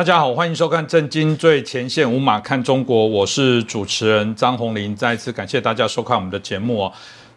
[0.00, 4.96] 大家好，欢迎收看《震惊最前线》，无马看中国，我是主持人张宏林。
[4.96, 6.92] 再一次感谢大家收看我们的节目哦。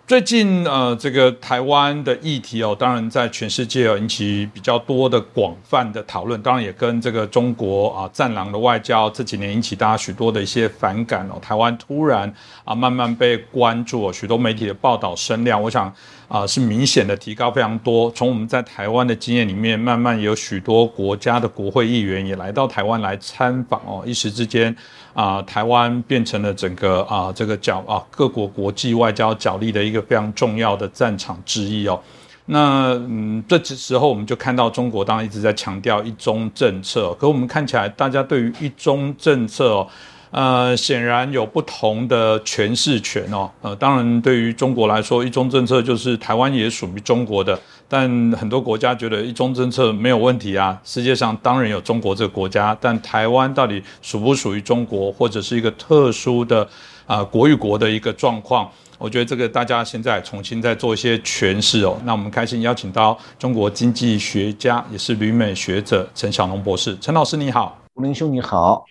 [0.08, 11.38] 最近呃，这个台湾的议题哦，当然在全世界引起比较多的广泛的讨论，当然也跟这个中国啊战狼的外交这几年引起大家许多的一些反感哦。
[11.42, 15.94] 台湾突然啊慢慢被关注，许多媒体的报道声量，我想
[16.34, 18.10] 啊是明显的提高非常多。
[18.10, 24.76] 从我们在台湾的经验里面，慢慢有许多国家的国会议员也来到台湾来参访哦，一时之间。
[25.14, 32.02] 啊，台湾变成了整个啊这个角啊各国国际外交角力的一个非常重要的战场之一哦。
[32.48, 39.88] 那嗯，这时候我们就看到中国当然一直在强调一中政策，可我们看起来大家对于一中政策哦。
[40.34, 43.48] 呃，显然有不同的诠释权哦。
[43.62, 47.58] 呃，当然，对于中国来说，一中政策就是台湾也属于中国的。
[47.88, 50.76] 但很多国家觉得一中政策没有问题啊。
[50.84, 56.68] 世界上当然有中国这个国家，但台湾到底属不属于中国，或者是一个特殊的
[57.06, 58.68] 啊国与国的一个状况？
[58.98, 61.96] 我觉得这个大家现在重新再做一些诠释哦。
[62.06, 66.98] 那我们开心邀请到中国经济学家，也是旅美学者陈小龙博士。
[67.00, 68.84] 陈老师你好，吴林兄你好。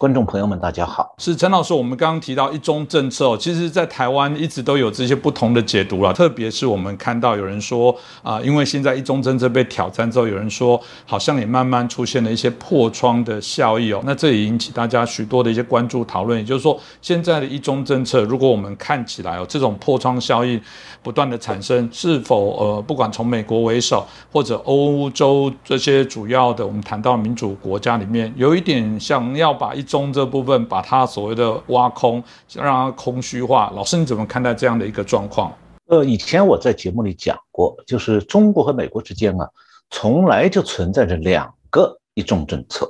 [0.00, 1.14] 观众朋友们，大家好。
[1.18, 6.10] 是陈老师，我们刚刚提到一中政策哦，其实，在台湾一直都有这些不同的解读了。
[6.10, 14.00] 特别是我们看到有人说啊，因为现在一中政策被挑战之后，有人说好像也慢慢出现了一些破窗的效益哦。
[14.06, 16.38] 那这也引起大家许多的一些关注讨论。
[16.38, 20.58] 也就是说，现在的一中政策，如果我们看起来哦，这种破窗效应
[21.02, 32.22] 不断的产生，是否呃，不管从美国为首，或者欧洲这些主要的我们谈到民主国家里面，有一点想要把一中这部分把它所谓的挖空，
[32.54, 33.72] 让它空虚化。
[33.74, 35.52] 老师，你怎么看待这样的一个状况？
[35.86, 39.50] 呃，以前我在节目里讲过，就是中国和美国之间啊，
[39.90, 42.88] 从来就存在着两个一中政策，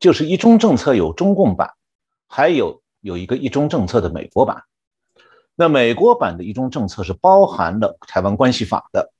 [0.00, 1.74] 就是一中政策有中共版，
[2.26, 4.62] 还有有一个一中政策的美国版。
[5.54, 9.12] 那美国版的一中政策是包含了台湾关系法的，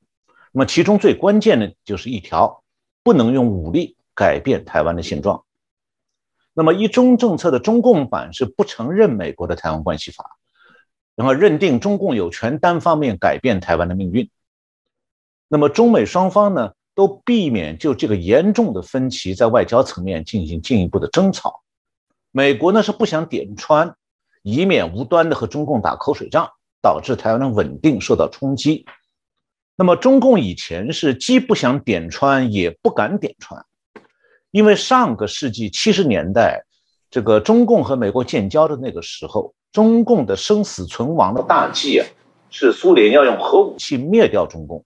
[0.50, 2.62] 那么其中最关键的就是一条，
[3.02, 5.44] 不能用武力改变台湾的现状。
[6.56, 10.38] 那么一中政策的中共版是不承认美国的台湾关系法，
[11.16, 14.30] 然后认定中共有权单方面改变台湾的命运。
[15.48, 21.62] 那么中美双方呢都避免就这个严重的分歧在外交层面进行进一步的争吵。
[22.30, 23.96] 美国呢是不想点穿，
[24.42, 26.50] 以免无端的和中共打口水仗，
[26.80, 28.86] 导致台湾的稳定受到冲击。
[29.76, 33.66] 那么中共以前是既不想点穿，也不敢点穿。
[34.54, 36.64] 因为上个世纪七十年代，
[37.10, 42.06] 这个中共和美国建交的那个时候，中共的生死存亡的大计啊，
[42.50, 44.84] 是苏联要用核武器灭掉中共。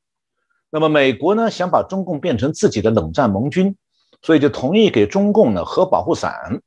[0.71, 3.77] 那么美国呢，想把中共变成自己的冷战盟军，
[4.23, 6.62] 所以就同意给中共呢核保护伞。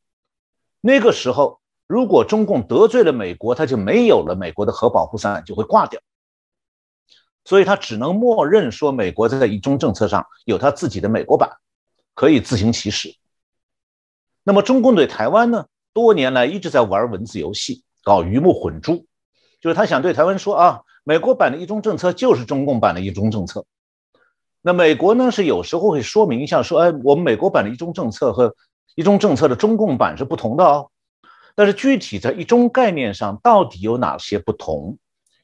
[0.79, 5.99] 那个时候，如果中共得罪了美国，他就没有了美国的核保护伞，就会挂掉。
[7.45, 11.49] 所以他只能默认说，美国在一中政策上有他自己的美国版。
[12.21, 13.15] 可以自行其使。
[14.43, 19.07] 那么中共对台湾呢，多年来一直在玩文字游戏，搞鱼目混珠，
[19.59, 23.65] 就是他想对台湾说啊，美国版的一中政策就是中共版的一中政策。
[24.61, 28.55] 那美国呢是有时候会说明一下，说哎，我们美国版的一中政策和
[28.93, 30.91] 一中政策的中共版是不同的哦。
[31.55, 34.95] 但是具体在一中概念上到底有哪些不同？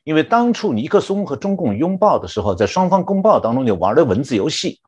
[0.04, 4.80] 因为当初尼克松和中共拥抱的时候，在双方公报当中就玩的文字游戏，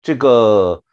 [0.00, 0.84] 这个。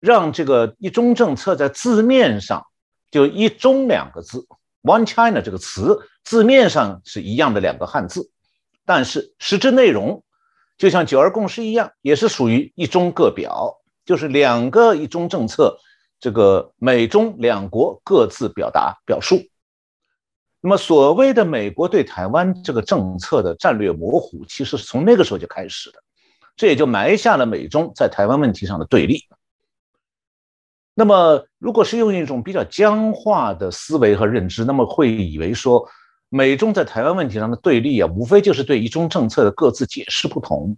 [0.00, 2.66] 让这个一中政策在字面上
[3.10, 4.46] 就“一中”两个字
[4.82, 8.30] ，“One China” 这个词字面上是一样的两个汉字，
[8.86, 10.24] 但是实质内容
[10.78, 13.76] 就像九二共识一样，也是属于一中各表，
[14.06, 15.78] 就是两个一中政策，
[16.18, 19.42] 这个美中两国各自表达表述。
[20.62, 25.98] 那么所谓的美国对台湾这个政策的战略模糊，其实是从那个时候就开始的，
[26.56, 29.24] 这也就埋下了美中在台湾问题上的对立。
[31.00, 35.88] 那么，如果是用一种比较僵化的思维和认知，那么会以为说，
[36.28, 40.76] 美中在台湾问题上的对立啊，无非就是对一中政策的各自解释不同。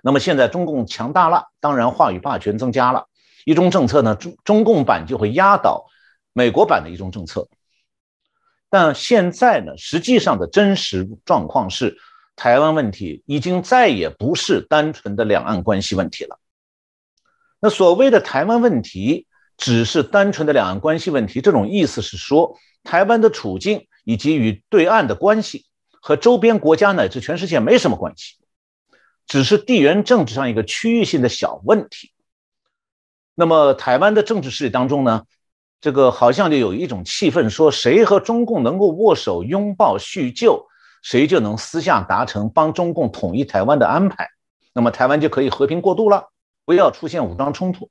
[0.00, 3.08] 那么现在中共强大了，当然话语霸权增加了，
[3.44, 5.86] 一中政策呢，中中共版就会压倒
[6.32, 7.48] 美国版的一中政策。
[8.68, 11.98] 但现在呢，实际上的真实状况是，
[12.36, 16.38] 台湾问题已经再也不是单纯的两岸关系问题了。
[17.60, 19.26] 那所谓的台湾问题
[19.56, 25.66] 只是单纯的两岸关系问题，这种意思是说，台湾的处境以及与对岸的关系
[26.00, 28.36] 和周边国家乃至全世界没什么关系，
[29.26, 32.12] 只是地缘政治上一个区域性的小问题。
[33.34, 35.24] 那么台湾的政治势力当中呢，
[35.80, 40.66] 这个好像就有一种气氛，说谁和中共能够握手拥抱叙旧，
[41.02, 44.28] 谁就能私下达成帮中共统一台湾的安排，
[44.72, 46.30] 那么台湾就可以和平过渡了，
[46.70, 47.90] 不要出现武装冲突。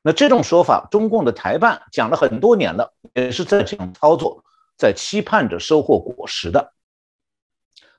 [0.00, 4.44] 那这种说法，中共的台办讲了很多年了，也是在这样操作，
[4.78, 6.72] 在期盼着收获果实的。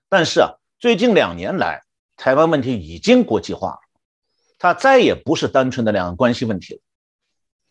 [0.07, 1.83] 但是啊，最近两年来，
[2.15, 3.81] 台湾问题已经国际化，
[4.57, 6.79] 它再也不是单纯的两岸关系问题了。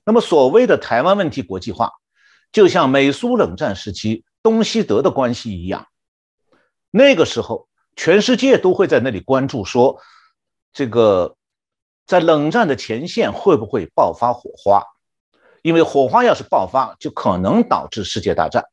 [0.05, 1.93] 那么，所谓的台湾问题国际化，
[2.53, 5.87] 就像美苏冷战时期东西德的关系一样，
[6.91, 9.99] 那个时候全世界都会在那里关注，说
[10.75, 11.39] 这个。
[12.07, 14.83] 在冷战的前线会不会爆发火花？
[15.63, 18.67] 因为火花要是爆发，就可能导致世界大战。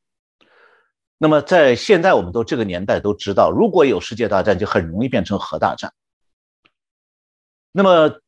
[1.18, 5.94] 那么在现在，我们都这个年代都知道，如果有世界大战，就很容易变成核大战。
[7.72, 8.19] 那么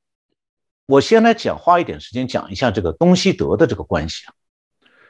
[0.85, 4.33] 我先来讲，花一点时间讲一下这个东西德的这个关系啊，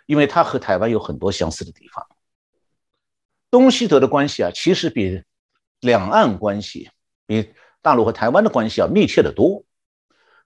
[0.07, 2.07] 因为它和台湾有很多相似的地方。
[3.51, 5.22] 东西德的关系啊，其实比
[5.81, 6.89] 两岸关系、
[7.28, 7.54] 比
[7.84, 9.63] 大陆和台湾的关系要密切的多。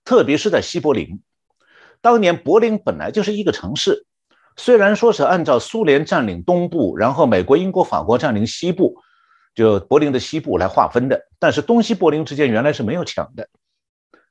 [0.07, 1.19] 特别是在西柏林，
[2.00, 4.06] 当年柏林本来就是一个城市，
[4.56, 8.95] 虽然说是按照苏联占领东部，然后美国、英国、法国占领西部，
[9.54, 13.50] 就柏林的西部来划分的，但是东西柏林之间原来是没有墙的，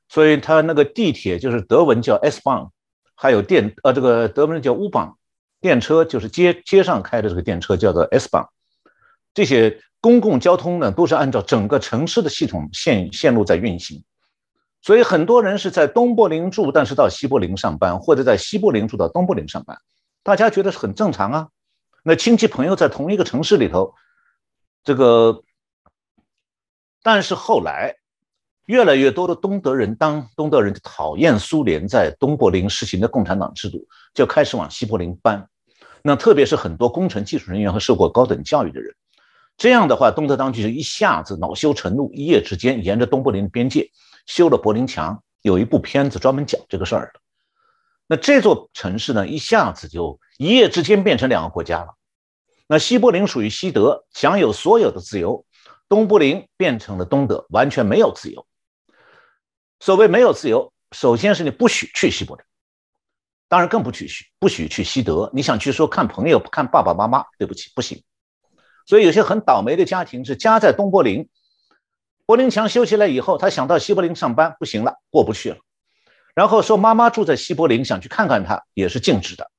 [0.09, 2.69] 所以它那个地铁就是德文叫 S-Bahn，
[3.13, 5.13] 还有电呃这个德文叫 U-Bahn，
[5.61, 8.47] 电车就是街街上开的这个电车叫做 S-Bahn，
[9.35, 14.03] 这些公共交通呢都是按照整个城市的系统线线路在运行。
[14.87, 19.77] 所以很多人是在东柏林住，但是到西柏林上班，或者在西柏林住到东柏林上班，
[20.23, 21.49] 大家觉得是很正常啊。
[22.03, 23.93] 那亲戚朋友在同一个城市里头，
[24.85, 25.43] 这个，
[27.03, 27.97] 但是后来
[28.65, 35.49] 越来越多的东德人，当东德人讨厌苏联在东柏林实行的共产党制度，就开始往西柏林搬。
[36.01, 38.95] 那特别是很多工程技术人员和受过高等教育的人，
[39.57, 43.89] 这样的话，东德当局就一下子恼羞成怒，一夜之间沿着东柏林边界。
[44.27, 47.19] 修了柏林墙，有一部片子专门讲这个事儿的。
[48.05, 51.95] 那这座城市呢，一下子就一夜之间变成两个国家了。
[52.67, 55.45] 那西柏林属于西德，享有所有的自由；
[55.89, 58.45] 东柏林变成了东德，完全没有自由。
[59.79, 62.45] 所谓没有自由，首先是你不许去西柏林，
[63.47, 65.31] 当然更不许去不许去西德。
[65.33, 68.03] 你想去说看朋友、看爸爸妈妈，对不起，不行。
[68.85, 71.29] 所以有些很倒霉的家庭是家在东柏林。
[72.27, 75.57] 柏林墙修起来以后，他想到西柏林上班，不行了，过不去了。
[76.35, 79.49] 然后说妈妈住在西柏林，想去看看他，也是禁止的。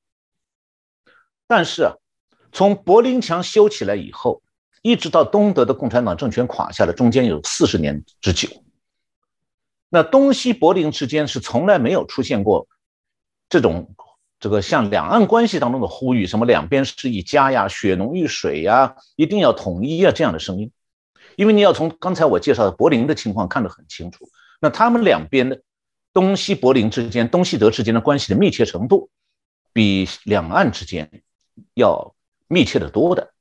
[1.46, 1.94] 但是啊，
[2.52, 4.42] 从柏林墙修起来以后，
[4.82, 8.46] 一直到东德的共产党政权垮下来，中间有四十年之久。
[9.88, 12.68] 那东西柏林之间是从来没有出现过
[13.48, 13.94] 这种
[14.38, 20.70] 这个像两岸关系当中的呼吁，什么两边是一家呀，血浓于水呀，一定要统一啊这样的声音。
[21.38, 24.28] 因为你要从刚才我介绍的柏林的情况看得很清楚，
[24.60, 25.62] 那他们两边的
[26.12, 29.08] 东西柏林之间、东西德之间的关系的密切程度，
[29.72, 31.22] 比两岸之间
[31.74, 32.12] 要
[32.48, 33.32] 密切的多的。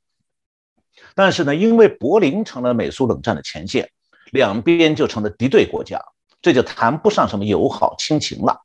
[1.16, 3.89] 但是呢，因为柏林成了美苏冷战的前线，
[4.32, 6.00] 两边就成了敌对国家，
[6.39, 8.62] 这就谈不上什么友好亲情了。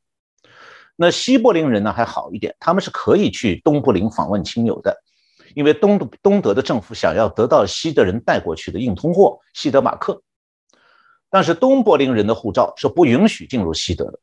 [0.95, 4.95] 那西柏林人呢还好一点，他们是可以去东柏林访问亲友的。
[5.55, 10.21] 因为东东德的政府想要得到西德人带过去的硬通货西德马克，
[11.29, 14.19] 但是东柏林人的护照是不允许进入西德的。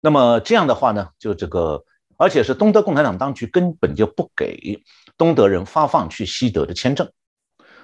[0.00, 1.84] 那么这样的话呢，就这个，
[2.16, 4.82] 而且是东德共产党当局根本就不给
[5.16, 7.10] 东德人发放去西德的签证，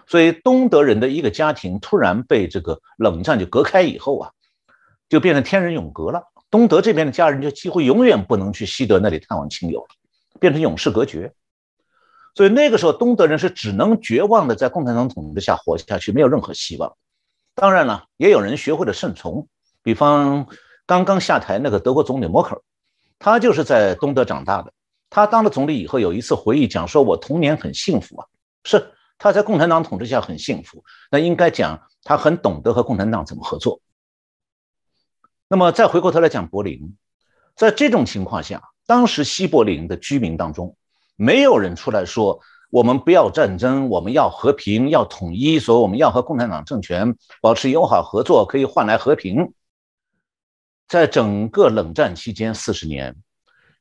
[0.07, 4.31] 所以东德人的一个家庭突然被这个冷战就隔开以后啊，
[5.09, 6.23] 就变成天人永隔了。
[6.51, 9.89] 东德这边的家人就几乎永远不能去西德那里探望亲友了，
[10.41, 11.33] 变成永世隔绝。
[12.39, 16.97] 所以那个时候，东德人是只能绝望的在共产党统治下活下去，没有任何希望。
[17.57, 19.49] 当然了，也有人学会了顺从，
[19.83, 20.47] 比方
[20.87, 22.63] 刚刚下台那个德国总理默克尔，
[23.19, 24.73] 他就是在东德长大的。
[25.11, 28.27] 他当了总理以后，有一次回忆讲说：“我童年很幸福啊，
[28.63, 30.85] 是他在共产党统治下很幸福。
[31.11, 33.81] 那应该讲他很懂得和共产党怎么合作。”
[35.51, 36.95] 那么再回过头来讲柏林，
[37.57, 40.77] 在这种情况下，当时西柏林的居民当中。
[41.21, 49.53] 没有人出来说我们不要战争，我们要和平，要统一，所以我们要和共产党政权保持友好合作，可以换来和平。
[50.87, 53.17] 在整个冷战期间四十年，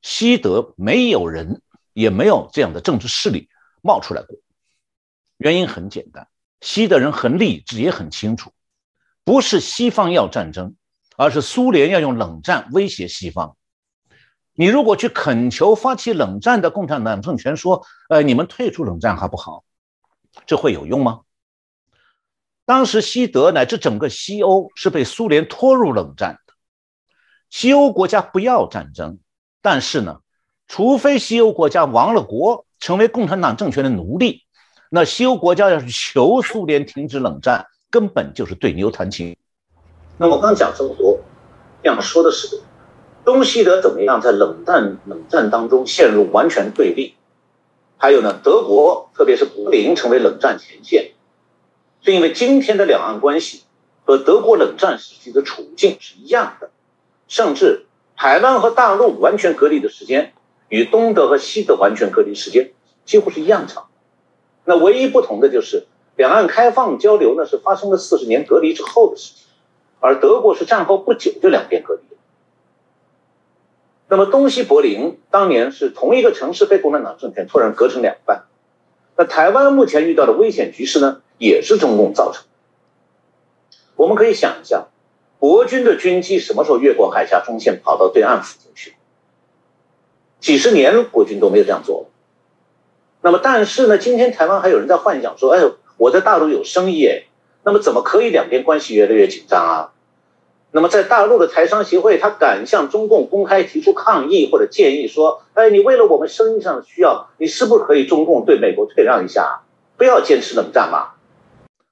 [0.01, 1.61] 西德没有人，
[1.93, 3.49] 也没有这样的政治势力
[3.81, 4.37] 冒出来过。
[5.37, 6.27] 原因很简单，
[6.61, 8.51] 西德人很理智，也很清楚，
[9.25, 10.75] 不是西方要战争，
[11.17, 13.56] 而是苏联要用冷战威胁西方，
[14.59, 19.63] 你如果去恳求发起冷战的共产党政权说，呃，你们退出冷战好不好？
[20.47, 21.21] 这会有用吗？
[22.65, 26.53] 当时西德乃至整个西欧是被苏联拖入冷战的，
[27.51, 29.19] 西欧国家不要战争，
[29.61, 30.21] 但是呢，
[30.67, 34.41] 除非西欧国家亡了国，成为共产党政权的奴隶，
[34.89, 39.37] 那西欧国家要是求苏联停止冷战，根本就是对牛弹琴。
[40.17, 41.19] 那我刚讲这么多，
[41.83, 42.59] 想说的是。
[43.27, 47.15] 东西德怎么样在冷战冷战当中陷入完全对立？
[47.97, 51.11] 还有呢，德国特别是柏林成为冷战前线，
[52.01, 53.63] 是因为今天的两岸关系
[54.05, 56.69] 和德国冷战时期的处境是一样的，
[57.27, 60.31] 甚至台湾和大陆完全隔离的时间
[60.69, 62.71] 与东德和西德完全隔离时间
[63.03, 63.87] 几乎是一样长。
[64.63, 69.43] 那唯一不同的就是两岸开放交流呢是发生了四十年隔离之后的事情，
[69.99, 72.06] 而德国是战后不久就两边隔离。
[74.09, 78.45] 那么东西柏林当年是同一个城市被共产党政权突然割成两半，
[79.17, 82.45] 那台湾目前遇到的危险局势呢，也是中共造成。
[83.95, 84.85] 我们可以想一下，
[85.39, 88.93] 国军的军机什么时候越过海峡中线跑到对岸附近去？
[90.39, 92.09] 几十年国军都没有这样做。
[93.21, 95.61] 那么但是呢，今天台湾还有人在幻想说，哎，
[95.97, 97.23] 我在大陆有生意，哎，
[97.63, 99.93] 那么怎么可以两边关系越来越紧张啊？
[100.77, 109.63] 那么，在大陆的台商协会，他敢向中共公开提出抗议或者建议，说：“哎，你为了我们生意上的需要，你是不是可以中共对美国退让一下，
[109.97, 111.13] 不要坚持冷战嘛？”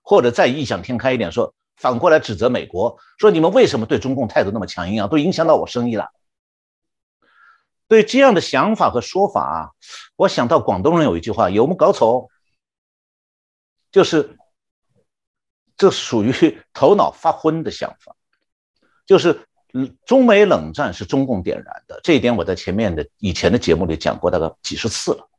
[0.03, 5.07] 或者再异想天开一点说，反过来指责美国，说：“你们为什么对中共态度那么强硬啊？
[5.07, 6.11] 都影响到我生意了。”
[7.89, 9.69] 对这样的想法和说法啊，
[10.15, 12.29] 我想到广东人有一句话：“有没搞错？”
[13.91, 14.37] 就是
[15.75, 18.15] 这属于头脑发昏的想法。
[19.05, 19.47] 就是，
[20.05, 25.29] 中美冷战是中共点燃的，这一点我在前面的以前的节目里讲过大概几十次了。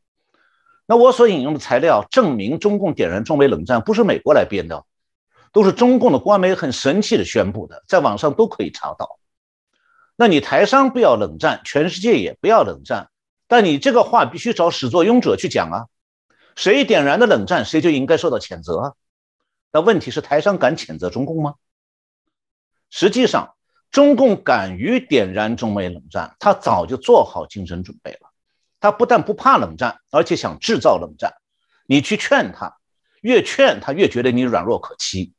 [0.86, 4.84] 那我所引用的材料证明中共点燃中美冷战不是美国来编的，
[5.52, 9.18] 都是中共的官媒很神气的宣布的，在网上都可以查到。
[10.14, 13.08] 那你台商不要冷战，全世界也不要冷战，
[13.48, 15.86] 但你这个话必须找始作俑者去讲啊，
[16.54, 18.92] 谁点燃的冷战，谁就应该受到谴责啊。
[19.72, 21.54] 那问题是台商敢谴责中共吗？
[22.90, 23.54] 实际上。
[23.96, 28.30] 中共敢于点燃中美冷战，他早就做好精神准备了。
[28.78, 31.32] 他不但不怕冷战，而且想制造冷战。
[31.86, 32.76] 你去劝他，
[33.22, 35.32] 越劝他越觉得你软弱可欺。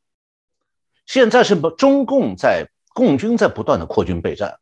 [1.06, 4.58] 现在是中共在共军在不断的扩军备战，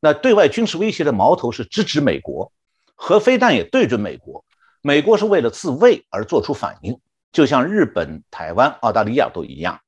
[0.00, 2.50] 那对外军事威胁的矛头是直指美国，
[2.96, 4.44] 核飞弹也对准美国。
[4.82, 9.78] 美国是为了自卫而做出反应，就像日本、台湾、澳大利亚都一样。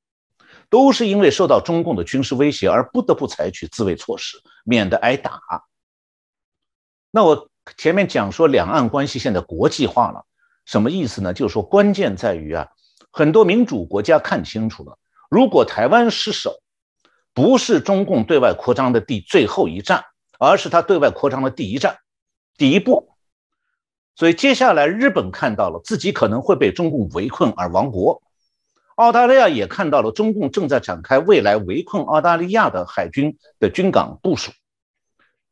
[0.70, 5.40] 都是因为受到中共的军事威胁而不得不采取自卫措施，免得挨打。
[7.10, 10.24] 那我前面讲说两岸关系现在国际化了，
[10.66, 11.32] 什么意思呢？
[11.32, 12.68] 就是说关键在于啊，
[13.10, 14.98] 很多民主国家看清楚了，
[15.30, 16.60] 如果台湾失守，
[17.32, 20.04] 不是中共对外扩张的第最后一战，
[20.38, 21.98] 而是他对外扩张的第一战，
[22.56, 23.10] 第一步。
[24.16, 28.22] 所以接下来日本看到了自己可能会被中共围困而亡国。
[28.98, 34.50] 澳大利亚也看到了中共正在展开未来围困澳大利亚的海军的军港部署，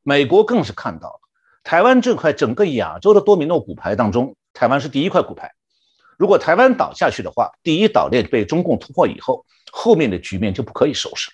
[0.03, 1.21] 美国更是看到了
[1.63, 5.53] 台湾这块整个亚洲的多米诺骨牌当中，台湾是第一块骨牌。
[6.17, 11.31] 如果台湾倒下去的话，第一岛链被中共突破以后，后面的局面就不可以收拾。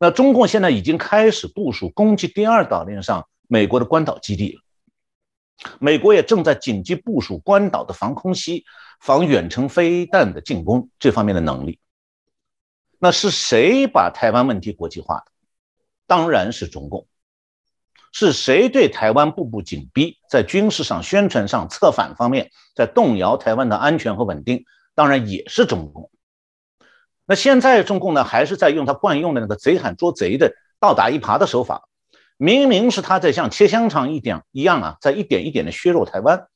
[0.00, 4.62] 那中共现在已经开始部署攻击第二岛链上美国的关岛基地了。
[5.78, 8.64] 美国也正在紧急部署关岛的防空袭、
[8.98, 11.78] 防远程飞弹的进攻这方面的能力。
[12.98, 15.32] 那是谁把台湾问题国际化的？
[16.06, 17.06] 当然是中共。
[18.10, 24.64] 是谁对台湾步步紧逼，在军事上、宣传上、策反方面，在动摇台湾的安全和稳定？
[24.94, 26.10] 当然也是中共。
[27.26, 31.86] 那现在中共呢，还是在用他惯用的那个贼喊捉贼的倒打一耙的手法。
[32.38, 36.48] 明明是他在像切香肠一点一样啊，在一点一点的削弱台湾，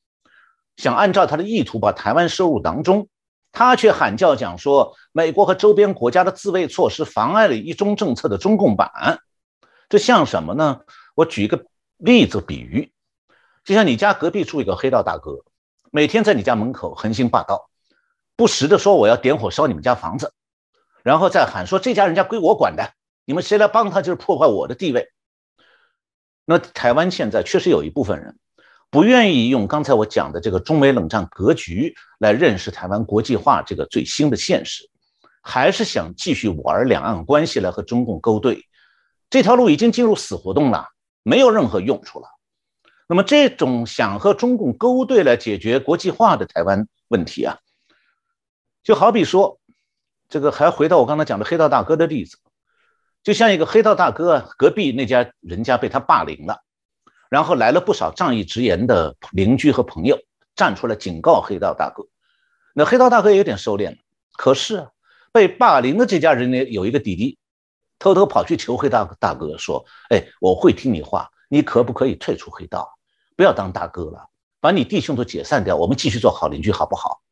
[0.83, 3.07] 想按照他的意图把台湾收入囊中，
[3.53, 9.21] 他却喊叫讲说美国和周边国家的自卫措施妨碍了一中政策的中共版，
[9.89, 10.81] 这像什么呢？
[11.15, 11.67] 我举一个
[11.99, 12.91] 例子比喻，
[13.65, 15.45] 就像你家隔壁住一个黑道大哥，
[15.93, 17.71] 每天在你家门口横行霸道，
[18.35, 20.33] 不时的说我要点火烧你们家房子，
[21.05, 22.93] 然后再喊说这家人家归我管的，
[23.25, 25.13] 你们谁来帮他就是破坏我的地位。
[26.45, 28.37] 那台湾现在确实有一部分人
[28.93, 34.87] 不愿意用刚才我讲的这个中美冷战格局来认识台湾国际化这个最新的现实，
[35.41, 38.67] 还是想继续玩两岸关系来和中共勾兑，
[39.31, 40.89] 这条路已经进入死胡同了。
[41.23, 42.29] 没有任何用处了。
[43.09, 47.57] 那么这种想和中共勾兑来解决国际化的台湾问题啊，
[48.85, 49.59] 就好比说，
[50.29, 52.37] 这个还回到我刚才讲的黑道大哥的例子，
[53.23, 56.59] 就像一个黑道大哥，隔壁那家人家被他霸凌了，
[57.33, 60.19] 然后来了不少仗义直言的邻居和朋友
[60.55, 62.07] 站出来警告黑道大哥，
[62.75, 63.97] 那黑道大哥也有点收敛了，
[64.37, 64.91] 可是啊，
[65.33, 67.39] 被霸凌的这家人呢，有一个弟弟。
[67.99, 72.99] 偷偷跑去求黑大大哥说：“哎，我会听你话，你可不可以退出黑道，
[73.35, 74.29] 不要当大哥了，
[74.61, 77.23] 把你弟兄都解散掉，我们继续做好邻居，好不好？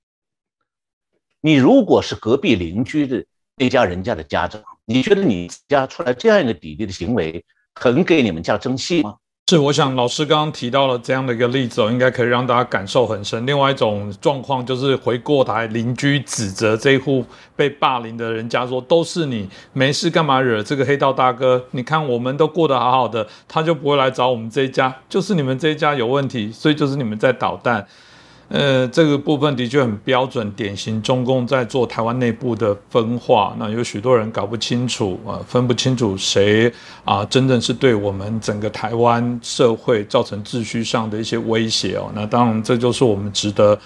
[1.42, 3.26] 你如果是隔壁邻居的
[3.56, 9.16] 那家人家的家长，你觉得你家出来这样一个弟弟的行为，很给你们家争气吗？”
[9.50, 13.44] 是，我想老师刚刚提到了这样的一个例子，应该可以让大家感受很深。
[13.44, 17.24] 另外一种状况就是回过台邻居指责这一户
[17.56, 21.64] 被霸凌的人家说：“都是你没事干嘛惹这个黑道大哥？
[21.72, 27.84] 你看我们都过得好好的，他就不会来找我们这一家，就是你们这一家有问题，所以就是你们在捣蛋。”
[28.50, 33.54] 呃，这个部分的确很标准，典型中共在做台湾内部的分化。
[33.60, 36.72] 那有许多人搞不清楚啊，分不清楚谁
[37.04, 42.10] 啊，真正是对我们整个台湾社会造成秩序上的一些威胁哦。
[42.12, 43.78] 那当然，这就是我们值得。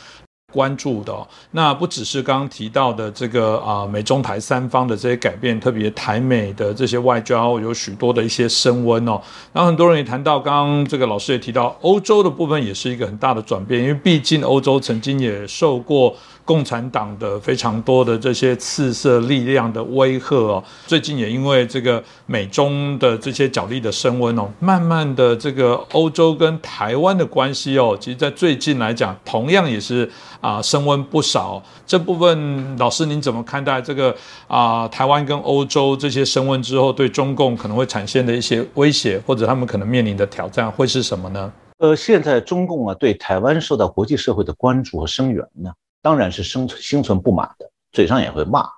[0.55, 1.13] 关注的
[1.51, 9.21] 那不只是刚刚提到的这个啊美中台三方的这些改变，特别台美的这些外交有许多的一些升温哦。
[9.53, 16.15] 然后很多人也谈到，刚刚这个老师也提到，欧洲的部分也是一个很大的转变，因为毕竟欧洲曾经也受过。
[16.45, 30.09] 共产党的非常多的这些次色力量的威吓哦，最近也因为这个美中的这些角力的升温哦，慢慢的这个欧洲跟台湾的关系哦，其实在最近来讲，同样也是
[30.41, 31.63] 啊升温不少。
[31.87, 34.15] 这部分老师您怎么看待这个
[34.47, 41.53] 啊台湾跟欧洲这些升温之后，对中共可能会产生的一些威胁，或者他们可能面临的挑战会是什么呢？
[41.79, 45.73] 呃，现在中共啊对台湾受到国际社会的关注和声援呢？
[46.05, 48.69] 当然是生存心存不满的，嘴上也会骂。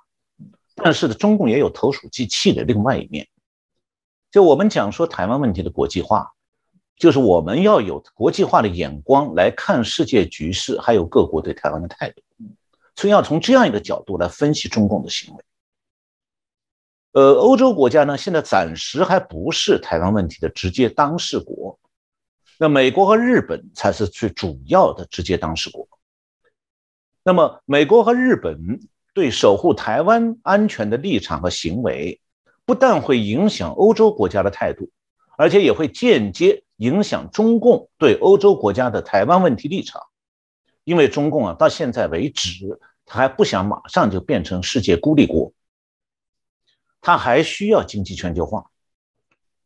[0.75, 3.27] 但是呢，中共也有投鼠忌器的另外一面。
[4.31, 6.31] 就我们讲说台湾问题的国际化，
[6.95, 12.21] 就是我们要有国际化的眼光来看世界局势，还有各国对台湾的态度。
[12.95, 15.43] 所以要从这样一个角度来分析中共的行为。
[17.11, 21.77] 呃，欧洲国家呢，现在暂时还不是台湾问题的直接当事国，
[22.57, 25.85] 那美国和日本才是最主要的直接当事国。
[27.27, 28.79] 那么，美国和日本
[29.13, 32.21] 对守护台湾安全的立场和行为，
[32.63, 34.89] 不但会影响欧洲国家的态度，
[35.37, 40.01] 而且也会间接影响中共对欧洲国家的台湾问题立场。
[40.85, 45.51] 因为中共啊，到现在为止，他还不想马上就变成世界孤立国，
[47.01, 48.67] 他还需要经济全球化。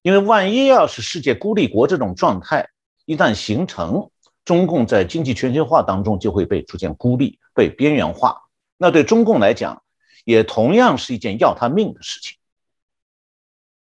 [0.01, 2.71] 因为万一要是世界孤立国这种状态
[3.05, 4.09] 一旦形成，
[4.43, 8.41] 中共在经济全球化当中就会被逐渐孤立、被边缘化，
[8.75, 9.83] 那对中共来讲，
[10.25, 12.37] 也同样是一件要他命的事情。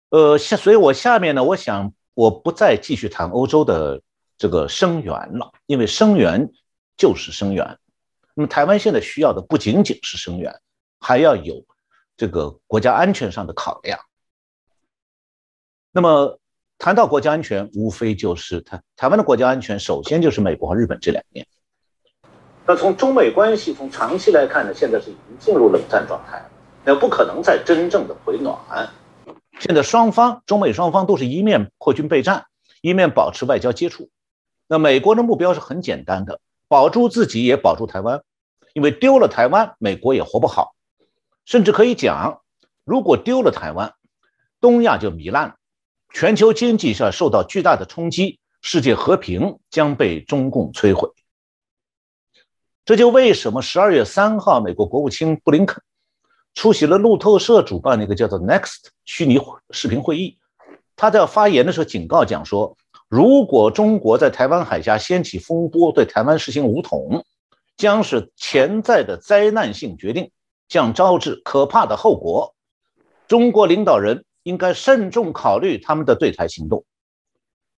[0.09, 4.01] 呃，下，所以我下面呢，我想我不再继续谈欧洲的
[4.39, 6.49] 这个声援了，因为声援
[6.97, 7.77] 就是声援。
[8.33, 10.59] 那么台湾现在需要的不仅仅是声援，
[10.99, 11.63] 还要有
[12.17, 13.99] 这个国家安全上的考量。
[15.91, 16.38] 那么。
[16.79, 21.45] 谈到国家安全，无非就是台台湾的国家安全，首先就是美国和日本这两面。
[22.65, 26.41] 那从中美关系从长期来看呢，现在是已经进入冷战状态，
[26.85, 28.57] 那不可能再真正的回暖。
[29.59, 32.45] 现在双方中美双方都是一面扩军备战，
[32.81, 34.09] 一面保持外交接触。
[34.65, 36.39] 那美国的目标是很简单的，
[36.69, 38.21] 保住自己也保住台湾，
[38.71, 40.75] 因为丢了台湾，美国也活不好。
[41.43, 42.39] 甚至可以讲，
[42.85, 43.95] 如果丢了台湾，
[44.61, 45.55] 东亚就糜烂了。
[46.11, 51.07] 全球经济上受到巨大的冲击，世界和平将被中共摧毁。
[52.83, 55.81] 这就为什么十二月三号，美国国务卿布林肯
[56.55, 60.37] 出席了路透社主办的一个叫做 Next 虚拟视频会议。
[60.95, 62.75] 他在发言的时候警告讲说，
[63.07, 67.23] 如果中国在台湾海峡掀起风波，对台湾实行武统，
[67.77, 70.31] 将是潜在的灾难性决定，
[70.67, 72.55] 将招致可怕的后果。
[73.27, 74.25] 中国领导人。
[74.49, 76.83] 应该慎重考虑他们的对台行动，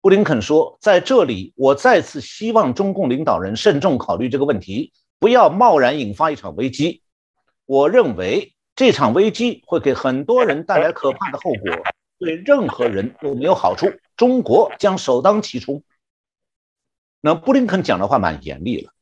[0.01, 7.03] 布林肯说：“在这里，我再次希望中共领导人慎重考虑这个问题，不要贸然引发一场危机。
[7.67, 11.73] 我认为这场危机会给很多人带来可怕的后果，
[12.21, 13.93] 对任何人都没有好处。
[14.17, 15.83] 中国将首当其冲。”
[17.21, 18.93] 那布林肯讲的话蛮严厉了，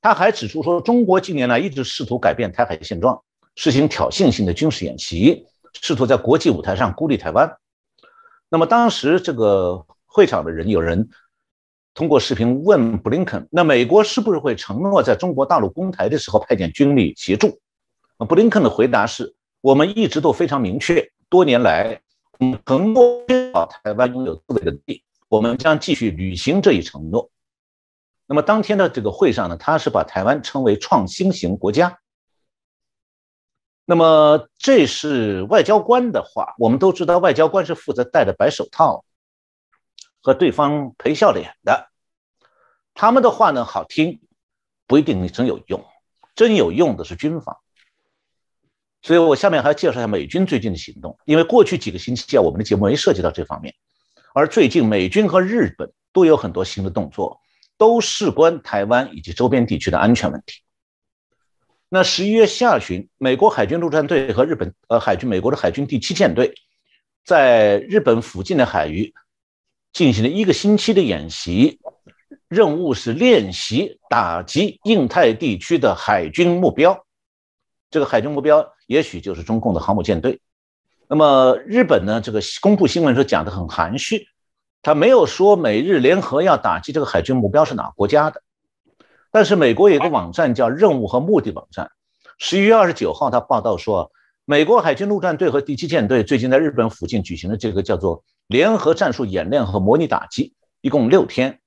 [0.00, 3.22] 他还指出说，中国近年来一直试图改变台海现状，
[3.56, 5.44] 实行挑衅性的军事演习。
[5.80, 7.56] 试图在国际舞台上孤立台湾。
[8.48, 11.08] 那么当时这个会场的人有人
[11.92, 17.58] 通过视频问布林肯：“那美国是不是会承诺在中国大陆攻台的时候派遣军力协助？”
[18.28, 22.00] 布林肯的回答是：“我们一直都非常明确，多年来，
[22.64, 27.30] 承诺确保台湾拥有自卫的能力，我们将继续履行这一承诺。”
[28.26, 31.98] 那么当天的这个会上呢，他是把台湾称为创新型国家。
[33.86, 39.04] 那么这是外交官的话，我们都知道，外交官是负责戴着白手套
[40.22, 41.90] 和对方赔笑脸的。
[42.94, 44.20] 他们的话呢好听，
[44.86, 45.84] 不一定真有用，
[46.34, 47.58] 真有用的是军方。
[49.02, 53.74] 所以我下面还要介绍一下美军最近的行动，因为过去几个星期啊，我们的节目没涉及到这方面，
[54.32, 57.38] 而最近美军和日本都有很多新的动作，
[57.76, 60.62] 都事关台湾以及周边地区的安全问题。
[61.94, 66.52] 那十一月下旬，美国海军陆战队和日本呃海军美国的海军第七舰队，
[67.24, 69.14] 在日本附近的海域
[69.92, 71.78] 进行了一个星期的演习，
[72.48, 77.06] 任务是练习打击印太地区的海军目标。
[77.92, 80.40] 这个海军目标也许就是中共的航母舰队。
[81.06, 82.20] 那么日本呢？
[82.20, 84.26] 这个公布新闻时候讲的很含蓄，
[84.82, 88.42] 他没有说美日联合要打击这个海军目标是哪个国家的。
[89.34, 91.90] 但是美国有个网站叫“任务和目的”网站，
[92.38, 94.12] 十一月二十九号，他报道说，
[94.44, 101.58] 美国海军陆战队和第七舰队最近在日本附近举行了这个叫做联合战术演练和模拟打击，一共六天。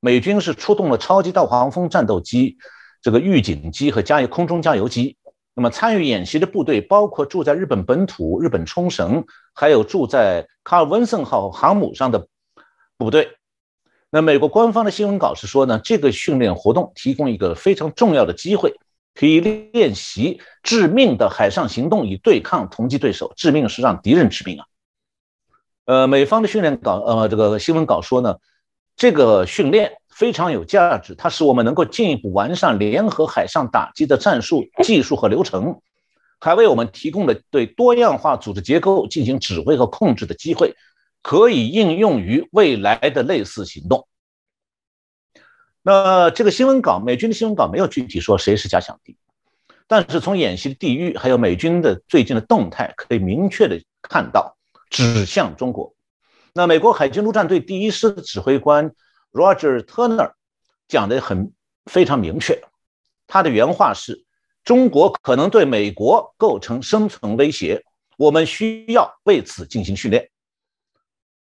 [0.00, 2.56] 美军是出动了超级大黄蜂战斗机、
[3.00, 5.16] 这个预警机和加油空中加油机。
[5.54, 9.24] 那么参与演习的部队包括住在日本本土、日本冲绳，
[9.54, 12.26] 还有住在卡尔文森号航母上的
[12.98, 13.28] 部队。
[14.14, 18.72] 那美国官方的新闻稿是说呢，这个训练活动提供一个非常重要的机会，
[19.12, 23.32] 可以练习致命的海上行动，以对抗同级对手。
[23.34, 24.66] 致命是让敌人致命啊！
[25.86, 28.36] 呃，美方的训练稿，呃，这个新闻稿说呢，
[28.96, 35.80] 这个训练非常有价值，它使我们能够进一步完善联合海上打击的战术、技术和流程，
[36.38, 40.72] 还为我们提供了对多样化组织结构进行指挥和控制的机会。
[41.24, 44.06] 可以应用于未来的类似行动。
[45.80, 49.16] 那这个新闻稿，美军的新闻稿没有具体说谁是假想敌，
[49.86, 54.54] 但是从演习的地域还有美军的最近的动态，可以明确的看到
[54.90, 55.94] 指向中国。
[56.52, 58.92] 那美国海军陆战队第一师的指挥官
[59.32, 60.32] Roger Turner
[60.88, 61.52] 讲的很
[61.86, 62.62] 非常明确，
[63.26, 64.26] 他的原话是：
[64.62, 67.82] 中国可能对美国构成生存威胁，
[68.18, 70.30] 我们需要为此进行训练。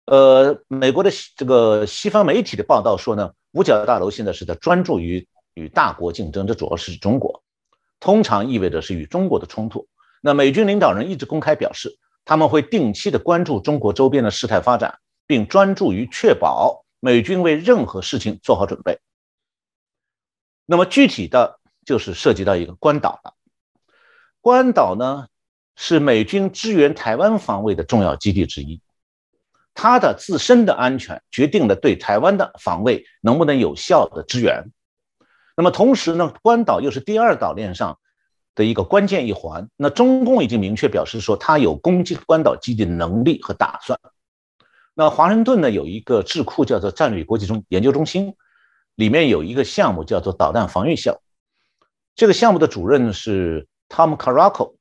[0.06, 7.44] 呃，美国的这个西方媒体的报道说呢，五角大楼现在是在专注于与大国竞争，这主要是中国，
[8.00, 9.88] 通常意味着是与中国的冲突。
[10.22, 19.00] 那美军领导人一直公开表示，他们会定期的关注中国周边的事态发展，并专注于确保美军为任何事情做好准备。
[20.68, 23.34] 那么具体的就是涉及到一个关岛了，
[24.39, 25.28] 关岛呢
[25.76, 28.82] 是美军支援台湾防卫的重要基地之一。
[29.76, 34.72] 它的自身的安全决定了对台湾的防卫能不能有效的支援。
[35.56, 38.00] 那么同时呢，关岛又是第二岛链上
[38.56, 39.70] 的一个关键一环。
[39.76, 44.00] 那中共已经明确表示说，它有攻击关岛基地的能力和打算。
[44.96, 48.34] 那华盛顿呢，有一个智库叫做战略国际中研究中心，
[48.96, 51.18] 里面有一个项目叫做导弹防御项。
[52.16, 54.76] 这个项目的主任是 Tom Caraco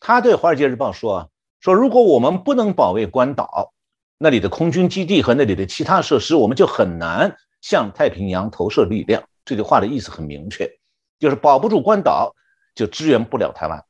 [0.00, 1.28] 他对《华尔街日报》说啊，
[1.60, 3.74] 说如果我们不能保卫关岛，
[4.22, 9.20] 那里的空军基地和那里的其他设施，我们就很难向太平洋投射力量。
[9.44, 10.70] 这句话的意思很明确，
[11.18, 12.32] 就是保不住关岛，
[12.76, 13.84] 就支援不了台湾。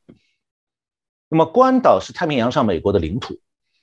[1.28, 3.38] 那么，关岛是太平洋上美国的领土，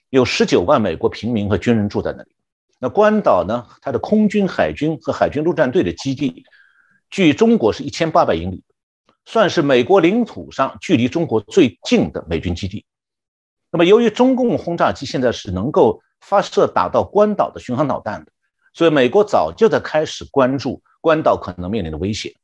[0.10, 2.32] 有十九万美国平民和军人住在那里。
[2.80, 3.68] 那关岛呢？
[3.84, 6.44] 它的空军、海军和海军陆战队的基地，
[7.12, 8.64] 距中国是一千八百英里，
[9.26, 12.88] 算是美国领土上距离中国最近的美军基地。
[13.70, 18.32] 那么，由于中共轰炸机现在是能够发射打到关岛的巡航导弹的，
[18.74, 22.36] 所以美国早就在开始关注关岛可能面临的威胁。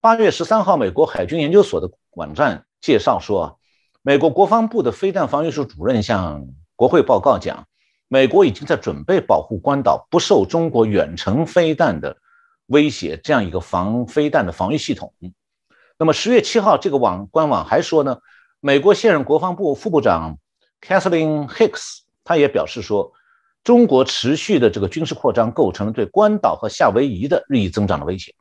[0.00, 3.58] 八月十三号，美国海军研究所的网站介绍说，
[4.02, 7.66] 美国国防部的飞弹防御署主任向国会报告讲，
[8.08, 12.16] 美国已经在准备保护关岛不受中国远程飞弹的
[12.66, 15.12] 威胁，这样一个防飞弹的防御系统。
[15.98, 18.18] 那么十月七号，这个网官网还说呢，
[18.60, 20.38] 美国现任国防部副部长
[20.80, 21.98] Kathleen Hicks。
[22.30, 23.12] 他也表示说，
[23.64, 28.36] 中国持续的这个军事扩张构成了对关岛和夏威夷的日益增长的威胁。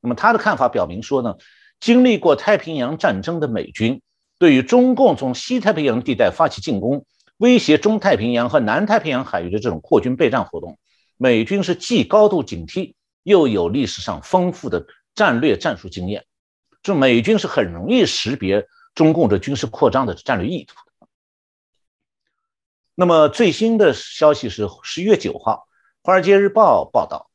[0.00, 1.34] 那么他的看法表明说呢，
[1.78, 4.00] 经历过太平洋战争的美军
[4.38, 7.04] 对于中共从西太平洋地带发起进攻，
[7.36, 10.78] 威胁中太平洋和南太平洋海域的这种扩军备战活动，
[11.18, 16.24] 美军是既高度警惕，又有历史上丰富的战略战术经验，
[16.82, 20.74] 就美军是很容易识别中共的军事扩张的战略意图。
[22.98, 25.66] 那么最新的消息是十一月九号，
[26.06, 27.28] 《华尔街日报》报道，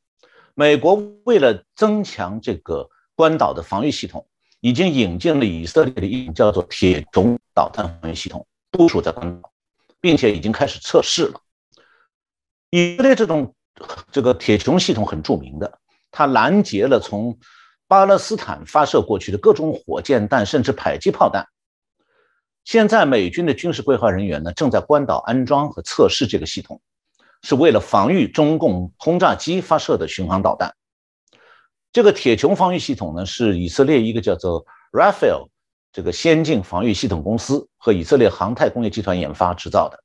[0.54, 4.26] 美国为了增强这个关岛的防御系统，
[4.58, 9.52] 已经引进了以色列的一种叫做“铁穹”导弹防御系统，部署在关岛，
[10.00, 11.40] 并且已经开始测试了。
[12.70, 13.54] 以色列这种
[14.10, 15.78] 这个“铁穹”系统很著名的，
[16.10, 17.38] 它拦截了从
[17.86, 21.46] 巴勒斯坦发射过去的各种火箭弹，甚至迫击炮弹。
[22.64, 26.80] 现在美军的军事规划人员呢，正在关岛安装和测试这个系统，
[27.42, 30.72] 是为了防御中共轰炸机发射的巡航导弹。
[31.92, 35.48] 这个铁穹防御系统呢，是以色列一个叫做 Rafael
[35.92, 39.98] 这个先进防御系统公司和以色列航太工业集团研发制造的。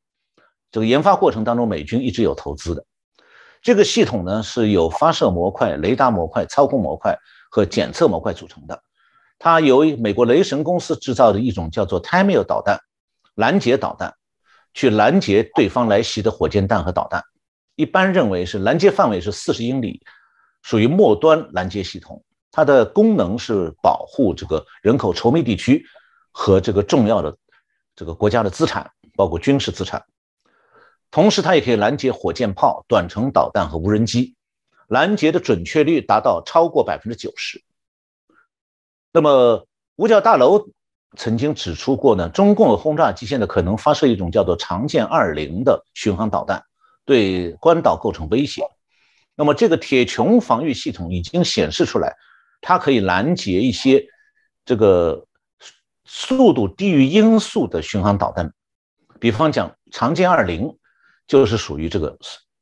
[0.71, 2.83] 这个研发过程当中，美军一直有投资的。
[3.61, 7.17] 这个系统呢，是由发射模块、雷达模块、操控模块
[7.49, 8.83] 和检测模块组成的。
[9.39, 12.79] 它由美国雷神公司制造的一种叫做 Tamil 导弹
[13.35, 14.13] 拦截导弹，
[14.73, 17.23] 去拦截对方来袭的火箭弹和导弹。
[17.75, 20.01] 一般认为是拦截范围是四十英里，
[20.63, 22.23] 属于末端拦截系统。
[22.51, 25.85] 它的功能是保护这个人口稠密地区
[26.31, 27.37] 和这个重要的
[27.95, 30.03] 这个国家的资产，包括军事资产。
[31.11, 34.35] 同时，它也可以拦截火箭炮、短程导弹和无人机，
[34.87, 37.63] 拦截的准确率达到超过百分之九十。
[39.17, 40.69] 那么，五角大楼
[41.15, 46.63] 曾经指出过呢，中共的轰炸机现在可能发射一种叫做“长剑二零”的巡航导弹，
[47.03, 48.61] 对关岛构成威胁。
[49.33, 52.15] 那么，这个铁穹防御系统已经显示出来，
[52.61, 54.05] 它可以拦截一些
[54.63, 55.25] 这个
[56.05, 58.53] 速度低于音速的巡航导弹，
[59.19, 60.77] 比方讲“长剑二零”
[61.27, 62.15] 就是属于这个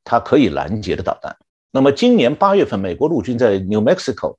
[0.06, 1.36] 它可以拦截的导弹。
[1.70, 4.38] 那么，今年八月份，美国陆军在 New Mexico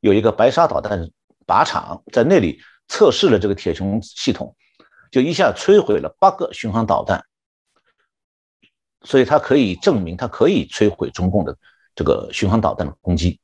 [0.00, 1.08] 有一个白沙导弹。
[1.46, 4.56] 靶场在那里测试了这个铁穹系统，
[5.10, 7.24] 就一下摧毁了八个巡航导弹，
[9.02, 11.56] 所以它可以证明它可以摧毁中共的
[11.94, 13.40] 这个巡航导弹的攻击。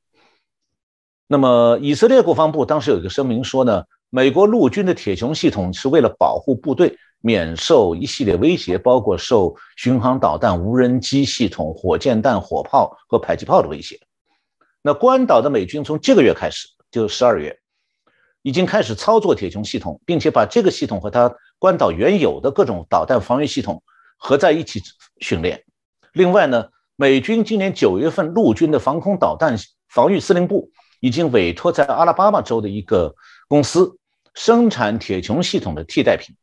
[1.29, 13.99] 那么以色列国防部当时有一个声明说呢，美国陆军的铁穹系统是为了保护部队免受一系列威胁，包括受巡航导弹、无人机系统、火箭弹、火炮和迫击炮的威胁。
[14.83, 17.62] 那关岛的美军从这个月开始，就十二月。
[18.43, 23.83] 已经开始操作铁穹系统，并且把这个系统和它关岛原有的各种导弹防御系统
[24.17, 24.83] 合在一起
[25.21, 25.65] 训练。
[26.13, 29.57] 另外呢，美军今年九月份陆军的防空导弹
[29.89, 33.15] 防御司令部已经委托在阿拉巴马州的一个
[33.49, 33.97] 公司
[34.35, 36.35] 生产铁穹系统的替代品，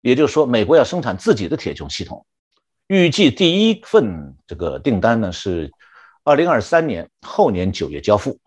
[0.00, 2.24] 也就是说，美国要生产自己的铁穹系统。
[2.86, 5.72] 预计第一份这个订单呢是
[6.22, 8.38] 二零二三年后年九月交付。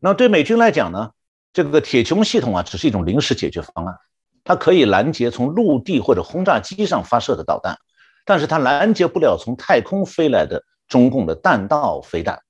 [0.00, 1.10] 那对美军来讲呢，
[1.52, 3.96] 这个铁穹系统啊，只是一种临时解决方案，
[4.44, 7.76] 它可以拦截从陆地或者轰炸机上发射的导弹，
[8.24, 12.40] 但是它拦截不了从太空飞来的中共的弹道飞弹。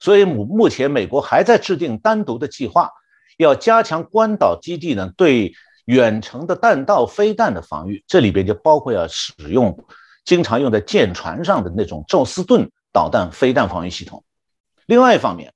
[0.00, 2.90] 所以目目前美国还在制定单独的计划，
[3.38, 5.54] 要加强关岛基地呢对
[5.86, 9.84] 远程的弹道飞弹的防御，这里边就包括要使用
[10.24, 14.24] 经常用在舰船上的那种宙斯盾导弹飞弹防御系统。
[14.86, 15.54] 另外一方面，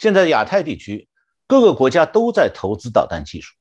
[0.00, 1.06] 现在亚太地区
[1.46, 3.54] 各个国家都在投资导弹技术。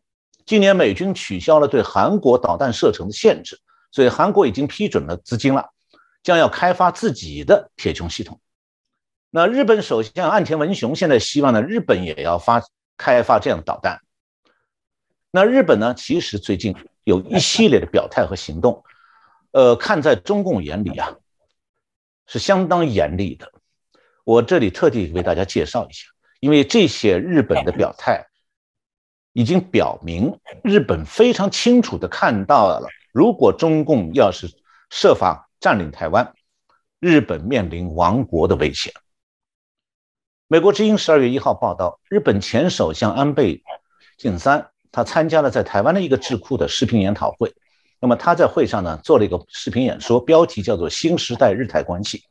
[0.45, 3.59] 今年美军取消了对韩国导弹射程的限制，
[3.91, 5.69] 所以韩国已经批准了资金了，
[6.23, 8.39] 将要开发自己的铁穹系统。
[9.29, 12.63] 那日本首相岸田文雄现在希望呢，日本也要发
[12.95, 13.99] 开发这样的导弹。
[15.31, 16.73] 那日本呢，其实最近
[17.03, 18.81] 有一系列的表态和行动，
[19.51, 21.17] 呃，看在中共眼里啊，
[22.27, 23.51] 是相当严厉的。
[24.23, 26.07] 我这里特地为大家介绍一下。
[26.39, 28.25] 因为这些日本的表态，
[29.33, 34.47] 已经表明日本非常清楚地看到了，如果中共要是
[34.89, 36.33] 设法占领台湾，
[36.99, 38.93] 日本面临亡国的危险。
[40.47, 43.61] 美国之音十二月一号报道，日本前首相安倍
[44.17, 47.53] 晋三他参加了在台湾的一个智库的视频研讨会。
[47.99, 52.23] 那么他在会上呢做了一个视频演说，标题叫做“新时代日台关系”。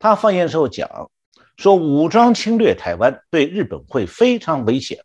[0.00, 1.10] 他发言时候讲。
[1.56, 4.98] 说武装侵略台湾对日本会非常危险。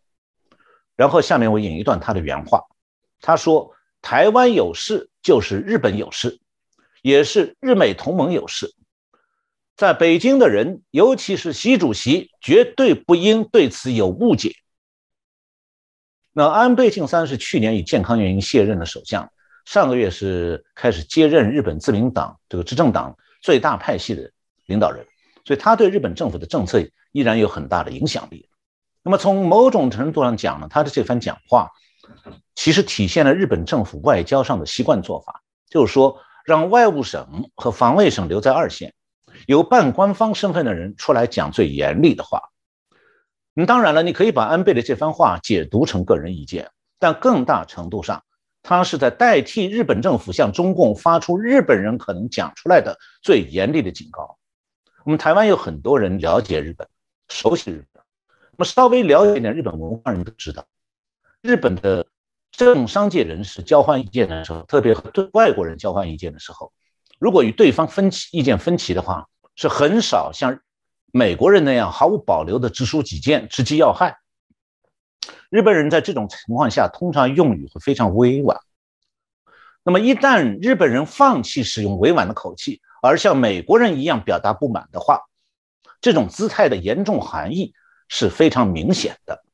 [0.94, 2.62] 然后下面我引一段他的原话，
[3.20, 6.38] 他说：“台湾有事就是日本有事，
[7.00, 8.74] 也是日美同盟有事。
[9.74, 14.54] 在北京的人，尤其是习主席，绝对不应对此有误解。”
[16.34, 19.30] 那安倍晋三是去年以健康原因卸任的首相，
[19.64, 24.30] 上个月是开始接任日本自民党这个执政党最大派系的
[24.66, 25.04] 领导人，
[25.44, 26.80] 所以他对日本政府的政策
[27.12, 28.48] 依然有很大的影响力。
[29.02, 31.68] 那么从某种程度上讲呢，他的这番讲话
[32.54, 38.94] 其实体现了日本政府外交上的习惯做法，就是说让外务省和防卫省留在二线，
[39.46, 42.40] 由半官方身份的人出来讲最严厉的话。
[43.54, 48.22] 那当然了，你可以把安倍的这番话解读成个人意见，但更大程度上，
[48.62, 54.38] 他是在代替日本政府向中共发出日本人可能讲出来的最严厉的警告。
[55.04, 56.88] 我们台湾有很多人了解日本，
[57.28, 58.02] 熟悉日本，
[58.52, 60.64] 那么稍微了解一点日本文化人都知道，
[61.40, 62.06] 日本的
[62.50, 66.72] 政商界人士交换意见的时候，特别和对外国人交换意见的时候，
[67.18, 70.60] 如果与对方分歧意见分歧的话，是很少像。
[71.14, 74.16] 美国人那样毫无保留的直抒己见、直击要害。
[75.50, 78.58] 日本人在这种情况下通常用语会非常委婉。
[79.84, 85.20] 那么，一旦日本人放弃使用委婉的口气，而像美国人一样表达不满的话，
[86.00, 87.74] 这种姿态的严重含义
[88.08, 89.44] 是非常明显的。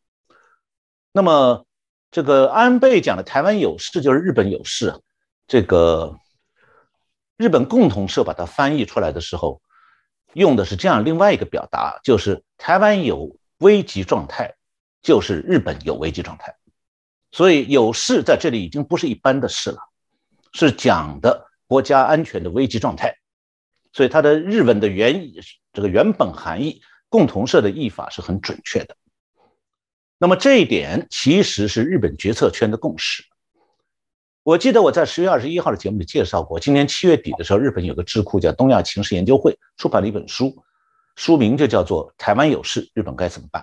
[1.11, 1.67] 那么，
[2.13, 5.03] 这个安倍讲的“台湾有事就是日本有事”，
[5.49, 6.17] 这个
[7.37, 9.61] 日本共同社把它翻译出来的时候。
[10.35, 14.55] 用的是这样另外一个表达，就是台湾有危急状态，
[15.01, 16.55] 就是日本有危机状态，
[17.33, 19.79] 所以有事在这里已经不是一般的事了，
[20.53, 23.17] 是讲的国家安全的危机状态，
[23.93, 25.41] 所以它的日文的原意
[25.73, 28.97] 这个原本含义，共同社的译法是很准确的。
[30.19, 33.25] 那么这一点其实是日本决策圈的共识。
[34.43, 40.57] 我记得我在十月二十一号的节目里介绍过，今年七月底的时候，日本有个智库叫东亚情势研究会出版了一本书，
[41.17, 43.63] 书名就叫做《台湾有事，日本该怎么办》。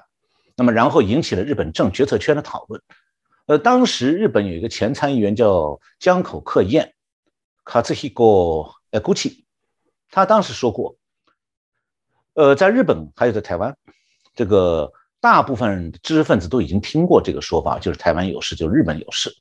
[0.55, 2.81] 那么然后引起了日本政决策圈的讨论。
[3.47, 6.93] 呃，当时日本有一个前参议员叫江口克彦，
[7.63, 9.44] 卡兹希过呃古奇，
[10.09, 10.95] 他当时说过，
[12.33, 13.75] 呃，在日本还有在台湾，
[14.33, 19.35] 这个大部分知识分子都已经听过这个说法，就是台湾有事，就日本有事。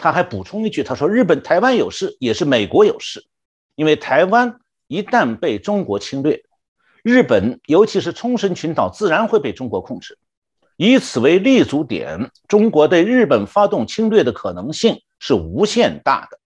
[0.00, 3.26] 他还补充一句，他说：“日本台湾有事，也是美国有事，
[3.74, 6.40] 因为台湾一旦被中国侵略，
[7.02, 10.16] 日本尤其是冲绳群岛自然会被中国控制，
[10.76, 16.37] 以此为立足点，中国对日本发动侵略的可能性是无限大的。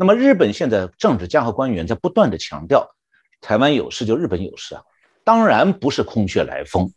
[0.00, 2.88] 那么，日本现在政治家和官员在不断的强调，
[3.42, 4.82] 台湾有事就日本有事啊，
[5.24, 6.90] 当然不是空穴来风。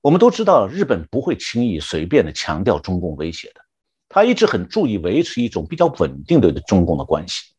[0.00, 3.60] 我们都知道，日本不会轻易随便的强调中共威胁的。”
[4.08, 7.52] 他一直很注意维持一种比较稳定的中共的关系，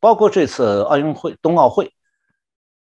[0.00, 1.90] 包括这次奥运会、冬奥会，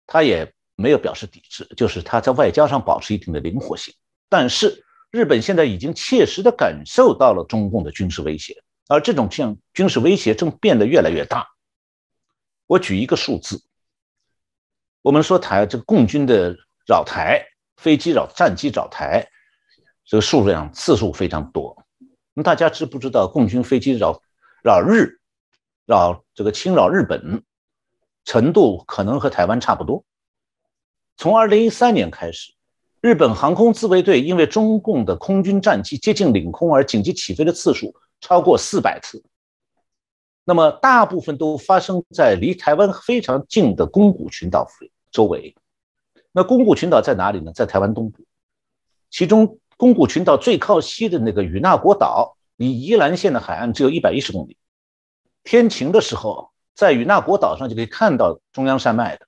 [0.09, 3.95] 他也没有表示抵制，就是他在外交上保持一定的灵活性。
[4.29, 11.49] 但是日本现在已经切实的感受到了中共的军事威胁，而这种像军事威胁正变得越来越大。
[12.67, 13.63] 我举一个数字，
[15.03, 17.45] 我们说台这个共军的扰台
[17.77, 19.27] 飞机扰战机扰台，
[20.05, 21.77] 这个数量次数非常多。
[22.35, 24.23] 那大家知不知道，共军飞机扰
[24.63, 25.21] 扰日，
[25.87, 27.43] 扰这个侵扰日本
[28.25, 30.05] 程度可能和台湾差不多。
[31.17, 32.55] 从二零一三年开始，
[33.01, 39.23] 日本航空自卫队因为中共的空军战机接近领空而紧急起飞的次数超过四百次。
[40.45, 44.67] 那么大部分都发生在离台湾非常近的宫古群岛
[45.11, 45.55] 周围。
[46.33, 47.53] 那宫古群岛在哪里呢？
[47.53, 48.25] 在台湾东部，
[49.11, 49.59] 其中。
[49.79, 54.57] 宫古群岛最靠西的那个与那国岛，离宜兰县的海岸只有一百一十公里。
[55.43, 59.27] 天晴的时候，在与那国岛上就可以看到中央山脉的，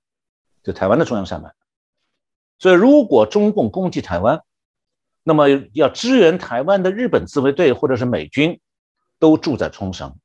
[0.63, 1.51] 就台湾的中央山脉。
[2.57, 4.43] 所以，如果中共攻击台湾，
[5.23, 8.61] 那么要支援台湾的日本自卫队或者是美军，
[9.25, 10.15] 都住在冲绳。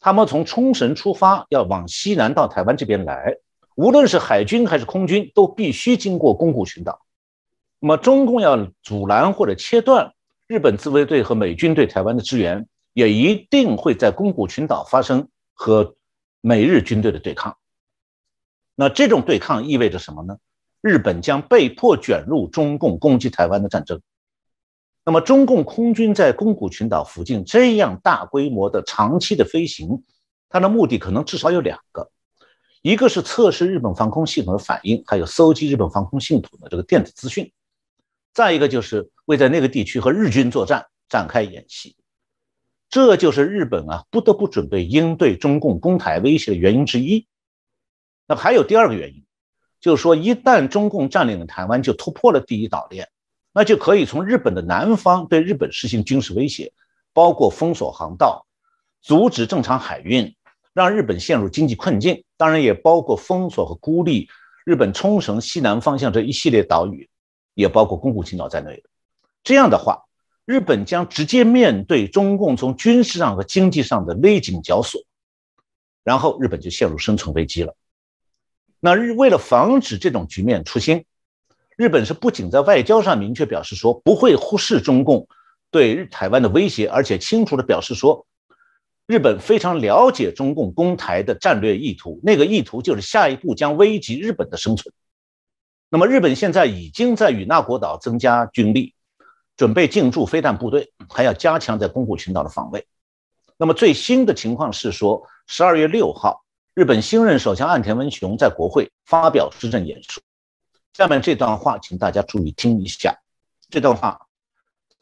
[0.00, 3.36] 他们从冲绳出发，要往西南到台湾这边来，
[3.74, 7.02] 无论是海军还是空军，都必须经过宫古群岛。
[7.78, 10.14] 那么，中共要阻拦或者切断
[10.46, 15.94] 日本自卫队和美军对台湾的支援，也一定会在宫古群岛发生和
[16.40, 17.54] 美日军队的对抗。
[18.74, 20.38] 那这种对抗意味着什么呢？
[20.80, 24.00] 日本将被迫卷入中共攻击台湾的战争。
[25.08, 30.02] 那么，中共空军在宫古群岛附近这样大规模的长期的飞行，
[30.50, 32.10] 它的目的可能至少有两个：
[32.82, 37.50] 一个是测试日本防空系统的反应，还有搜集日本防空系统的这个电子资讯。
[38.34, 41.96] 再一个就是为在那个地区和日军作战展开演习，
[42.90, 47.26] 这就是日本啊不得不准备应对中共攻台威胁的原因之一。
[48.26, 49.24] 那还有第二个原因，
[49.80, 53.08] 就是说一旦中共占领了台湾，就突破了第一岛链，
[53.58, 56.72] 那就可以从日本的南方对日本实行军事威胁，
[57.12, 58.46] 包括封锁航道、
[59.02, 60.36] 阻止正常海运，
[60.72, 64.28] 让日本陷入经济困境，当然也包括封锁和孤立
[64.64, 67.10] 日本冲绳西南方向这一系列岛屿，
[67.54, 68.88] 也包括宫古群岛在内的。
[69.42, 70.04] 这样的话，
[70.44, 75.02] 日本将直接面对中共从军事上和经济上的勒紧绞索，
[76.04, 77.74] 然后日本就陷入生存危机了。
[78.78, 81.06] 那日为了防止这种局面出现，
[81.78, 85.26] 日本是不仅在外交上明确表示说不会忽视中共
[85.70, 88.26] 对日台湾的威胁，而且清楚地表示说。
[89.06, 94.92] 日本非常了解中共攻台的战略意图，那个意图就是下一步将危及日本的生存。
[95.88, 98.92] 那么，日本现在已经在与那国岛增加军力，
[99.56, 102.86] 准备进驻飞弹部队，还要加强在宫古群岛的防卫。
[103.56, 110.22] 那么，最新的情况是说，十二月六号，日本新任首相岸田文雄在国会发表施政演说。
[110.98, 113.16] 下面这段话，请大家注意听一下。
[113.70, 114.20] 这段话。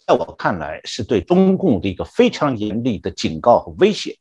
[0.07, 4.19] 在我看来，是对中共的一个非常严厉的警告和威胁。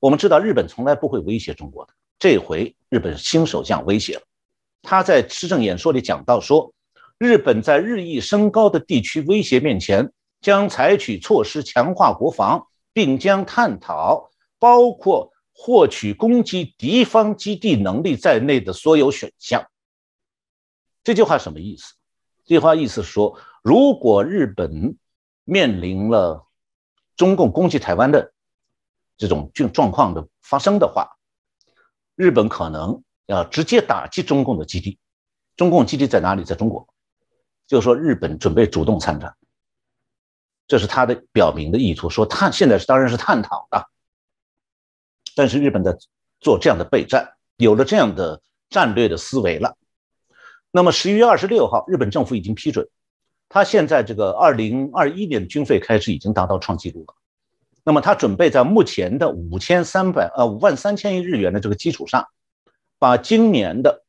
[0.00, 4.22] 我们知道，日本从来不会威胁中国的，这回日本新首相威胁了。
[4.80, 6.72] 他在施政演说里讲到说，
[7.18, 10.10] 日本在日益升高的地区威胁面前，
[10.40, 19.62] 将采取措施强化国防，并将探讨包括获取攻击敌方基地能力在内的所有选项。
[21.02, 21.94] 这句话什么意思？
[22.44, 23.38] 这句话意思是说。
[23.64, 24.98] 如果日本
[25.44, 26.48] 面临了
[27.14, 28.32] 中共攻击台湾的
[29.16, 31.16] 这种状状况的发生的话，
[32.16, 34.98] 日本可能要直接打击中共的基地。
[35.54, 36.42] 中共基地在哪里？
[36.42, 36.88] 在中国。
[37.68, 39.36] 就是说，日本准备主动参战，
[40.66, 42.10] 这是他的表明的意图。
[42.10, 43.86] 说探现在是当然是探讨的，
[45.36, 45.96] 但是日本在
[46.40, 49.76] 做这样的备战，有了这样的战略的思维了。
[50.74, 52.88] 那么十一月二十六号，日本政府已经批准。
[53.50, 57.14] 他现在这个二零二一年的军费开支已经达到创纪录了，
[57.84, 62.26] 那么他准备在目前的五千三百呃五万三千亿日元的这个基础上，
[62.98, 64.02] 把今年的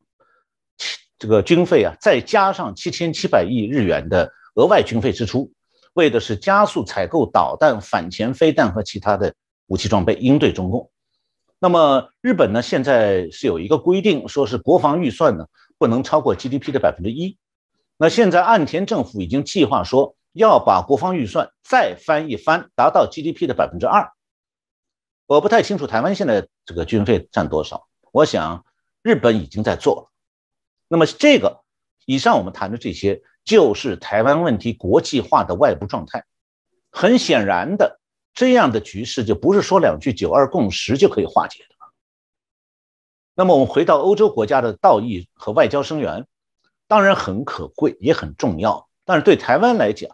[1.20, 5.51] 这个军费啊再加上七千七百亿日元的额外军费支出，
[5.91, 9.36] 为的是加速采购导弹、反潜飞弹和其他的
[9.68, 10.89] 武器装备，应对中共。
[11.59, 15.45] 那么日本呢，现在是有一个规定，说是国防预算呢
[15.84, 17.38] 不能超过 GDP 的百分之一。
[17.98, 24.14] 那现在岸田政府已经计划说要把国防预算再翻一番，达到 GDP 的百分之二。
[25.26, 28.64] 我不太清楚台湾现在这个军费占多少，我想
[29.02, 30.12] 日本已经在做了。
[30.88, 31.60] 那么这个
[32.06, 36.24] 以上我们谈的这些，就是台湾问题国际化的外部状态。
[36.92, 38.00] 很显然的，
[38.34, 41.73] 这样的局势就不是说两句“九二共识”就可以化解的。
[43.36, 46.26] 那么我们回到欧洲国家的道义和外交声援。
[46.86, 48.88] 当然很可贵，也很重要。
[49.06, 50.12] 但是对台湾来讲，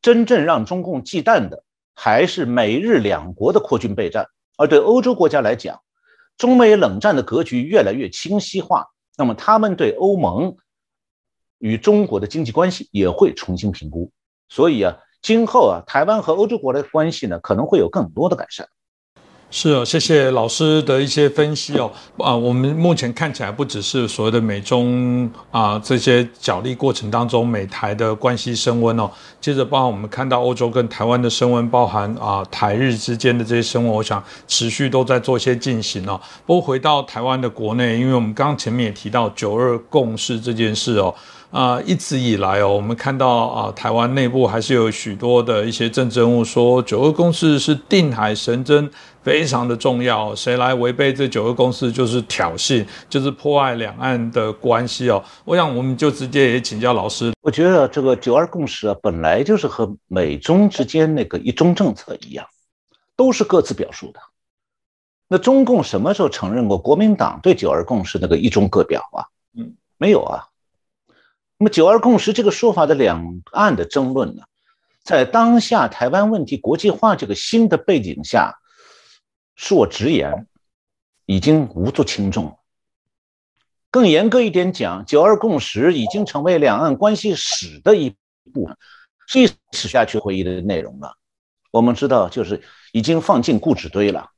[0.00, 4.28] 真正让中共忌惮的还是美日两国的扩军备战。
[4.56, 5.80] 而对欧洲国家来讲，
[6.38, 8.86] 中美冷战的格局越来越清晰化，
[9.18, 10.56] 那么他们对欧盟
[11.58, 14.10] 与中国的经济关系也会重新评估。
[14.48, 18.66] 所以啊，今后啊，台湾和欧洲国的关系呢，可能会有更多的改善。
[19.56, 21.88] 是哦，谢谢老师的一些分析哦。
[22.18, 29.08] 啊，我们目前看起来不只是所谓的美中啊这些角力过程当中，美台的关系升温哦。
[29.40, 36.20] 接着，包含我们看到欧洲跟台湾的升温，包含啊台日之间的这些升温，我想持续都在做一些进行哦。
[36.44, 41.14] 不过回到台湾的国内，因为我们刚刚前面也提到九二共识这件事哦。
[41.54, 48.90] 啊，一直以来哦，我们看到啊，台湾内部还是有许多的一些政治人物说，九二共识是定海神针，
[49.22, 50.34] 非常的重要。
[50.34, 55.22] 谁来违背这九二共识，就是挑衅，就是破坏两岸的关系哦。
[55.44, 57.32] 我想，我们就直接也请教老师。
[57.40, 62.44] 我觉得这个九二共识啊，本来就是和美中之间那个一中政策一样，
[63.14, 64.18] 都是各自表述的。
[65.28, 69.22] 那中共什么时候承认过国民党对九二共识那个一中各表啊？
[69.56, 70.48] 嗯，没有啊。
[71.64, 74.42] 那么“九二共识”这个说法的两岸的争论呢，
[75.02, 78.58] 在当下台湾问题国际化这个新的背景下，
[79.56, 80.46] 恕我直言，
[81.24, 82.58] 已经无足轻重。
[83.90, 88.14] 更严格一点讲，“九二共识”已经成为两岸关系史的一
[88.52, 88.76] 部分，
[89.32, 91.16] 历史下去会议的内容了。
[91.70, 92.62] 我们知道，就是
[92.92, 94.28] 已经放进故纸堆了。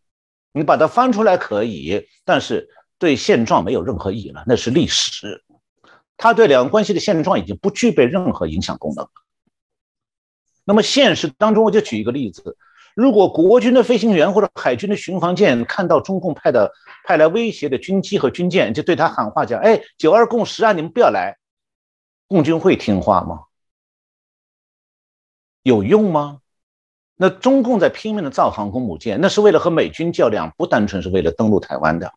[0.53, 2.68] 你把它翻出来可以，但是
[3.01, 5.43] 对现状没有任何意义了，那是历史。
[6.17, 9.09] 他对两岸关系的现状已经不具备任何影响功能。
[10.64, 12.57] 那么现实当中，我就举一个例子：
[12.95, 16.73] 如果国军的飞行员或者海军的巡防舰看到中共派的
[17.05, 21.37] 派来威胁的军机和军舰，就对他喊话讲：“哎，九二共识啊，你们不要来。”
[22.27, 23.43] 共军会听话吗？
[25.62, 26.41] 有用吗？
[27.14, 32.12] 那中共在拼命的造航空母舰，那是为了和美军较量，不单纯是为了登陆台湾的。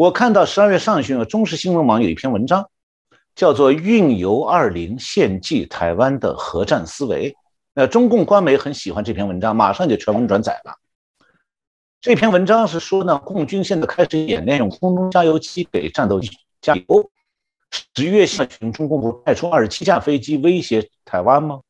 [0.00, 2.70] 我看到十二月上旬，中时新闻网有一篇文章，
[3.34, 7.30] 叫做《运油二零献祭台湾的核战思维》。
[7.74, 10.72] 那中共官媒很喜欢这篇文章，马上就全文转载了。
[12.00, 16.30] 这篇文章是说呢，共军现在开始演练用空中加油机给战斗机
[16.62, 17.10] 加油。
[17.94, 21.60] 十月下旬，中共不派出二十七架飞机威胁台湾吗？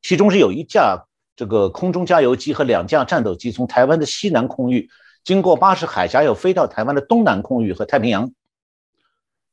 [0.00, 1.04] 其中是有一架
[1.36, 4.88] 这个空中加油机和两架战斗机从台湾的西南空域。
[5.26, 8.30] 经过巴士海峡，又飞到台湾的东南空域和太平洋。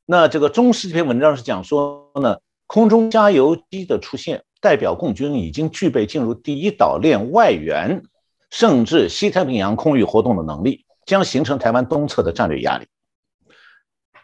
[0.06, 8.04] 那这个中视这篇文章是讲说呢，空中加油机的出现，代表共军已经具备进入第一岛链外缘，
[8.50, 12.86] 甚至西太平洋空域活动的能力，将形成台湾东侧的战略压力。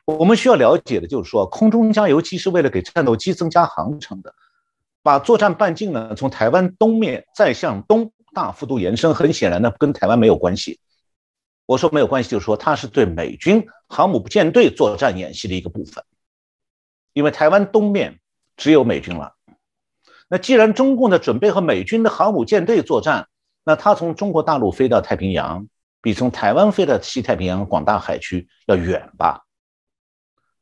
[0.05, 4.33] 我们需要了解的就是说，空中加油机是为了给战斗机增加航程的，
[5.03, 9.13] 把作战半径呢从台湾东面再向东大幅度延伸。
[9.13, 10.79] 很显然呢，跟台湾没有关系。
[11.71, 16.03] 我说没有关系，就是说它是对美军航母舰队作战演习的一个部分，
[17.13, 18.19] 因为台湾东面
[18.57, 19.37] 只有美军了。
[20.29, 23.29] 那既然中共的准备和美军的航母舰队作战，
[23.63, 25.69] 那它从中国大陆飞到太平洋，
[26.03, 29.45] 比从台湾飞到西太平洋广大海区要远吧？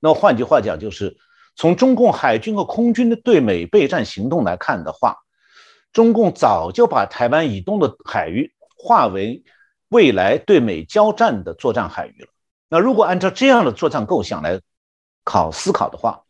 [0.01, 1.17] 那换句话讲，就是
[1.57, 5.17] 从中共海军和空军的对美备战行动来看的话，
[5.91, 9.43] 中共早就把台湾以东的海域划为。
[9.89, 12.29] 未来对美交战的作战海域了。
[12.69, 14.61] 那如果按照这样的作战构想来
[15.25, 16.25] 考思考的话，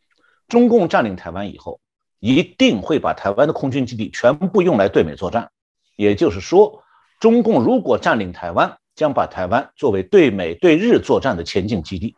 [0.47, 1.81] 中共占领台湾以后，
[2.19, 5.51] 一定会把台湾的空军基地全部用来对美作战。
[5.97, 6.81] 也就是说，
[7.19, 12.15] 中共如果占领台湾，将把台湾作为对美对日作战的前进基地，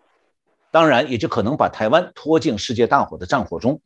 [0.70, 3.82] 当然也就可能把台湾拖进世界大火的战火中。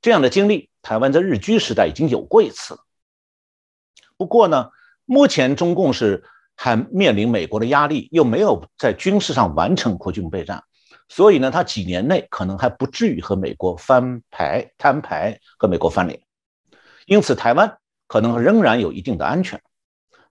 [0.00, 2.80] 这样的经历，台湾在日据时代已经有过一次了。
[4.16, 4.70] 不过呢，
[5.04, 6.22] 目前中共是。
[6.56, 10.62] 还面临美国的压力，又没有在军事上完成扩军备战，
[11.08, 16.20] 所以呢，他几年内可能还不至于和美国翻牌摊牌，和美国翻脸。
[17.06, 17.76] 因此，台湾
[18.06, 19.60] 可能仍然有一定的安全。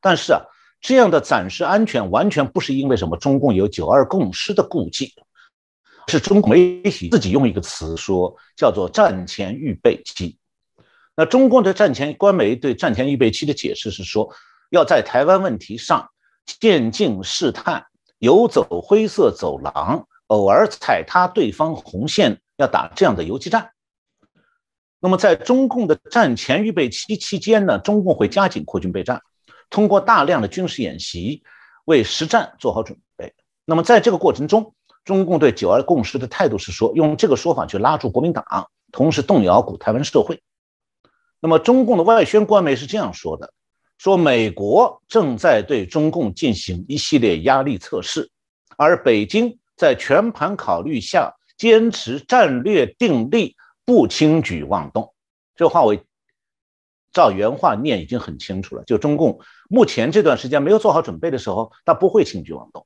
[0.01, 0.41] 但是啊，
[0.82, 5.13] 这样的暂时安全完全不是因为什么中共有九二共识的顾忌，
[6.07, 10.38] 是中国媒体自己用一个词说，叫做战前预备期。
[11.15, 14.34] 那中共的战前官媒对战前预备期的解释是说，
[14.71, 16.09] 要在台湾问题上。
[16.45, 17.85] 渐进试探，
[18.19, 23.71] 游走灰色走廊，偶尔踩踏对方红线，要打这样的游击战。
[24.99, 29.21] 那么，在中共的战前预备期期间呢，中共会加紧扩军备战，
[29.69, 31.43] 通过大量的军事演习
[31.83, 33.33] 为实战做好准备。
[33.65, 34.73] 那么，在这个过程中，
[35.03, 40.41] 中共对九二共识的态度是说，用这个说法去拉住国民党，同时动摇古台湾社会。
[41.41, 43.53] 那么，中共的外宣官媒是这样说的。
[44.04, 48.30] 说美国正在对中共进行一系列压力测试，
[48.76, 55.14] 而北京在全盘考虑下坚持战略定力，不轻举妄动。
[55.56, 55.95] 这话我
[57.14, 58.84] 照原话念已经很清楚了。
[58.84, 59.39] 就中共
[59.70, 62.86] 目前这段时间没有做好准备的时候，他不会轻举妄动。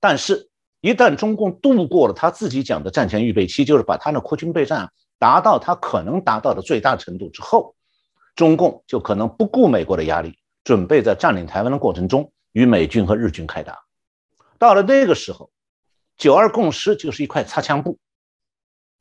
[0.00, 0.50] 但是，
[0.82, 7.74] 一旦中共度过了他自己讲的战前预备期，就是把他的扩军备战达到他可能达到的最大程度之后。
[8.34, 13.78] 中共就可能不顾美国的压力，准备在占领台湾的过程中与美军和日军开打。
[14.58, 15.50] 到了那个时候，
[16.16, 17.98] 九二共识就是一块擦枪布，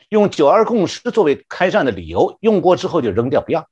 [0.09, 3.67] 用九二共识作为开战的理由，用过之后就扔掉不要。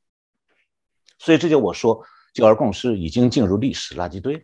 [1.18, 4.42] 所以这就我说，九二共识已经进入历史垃圾堆了。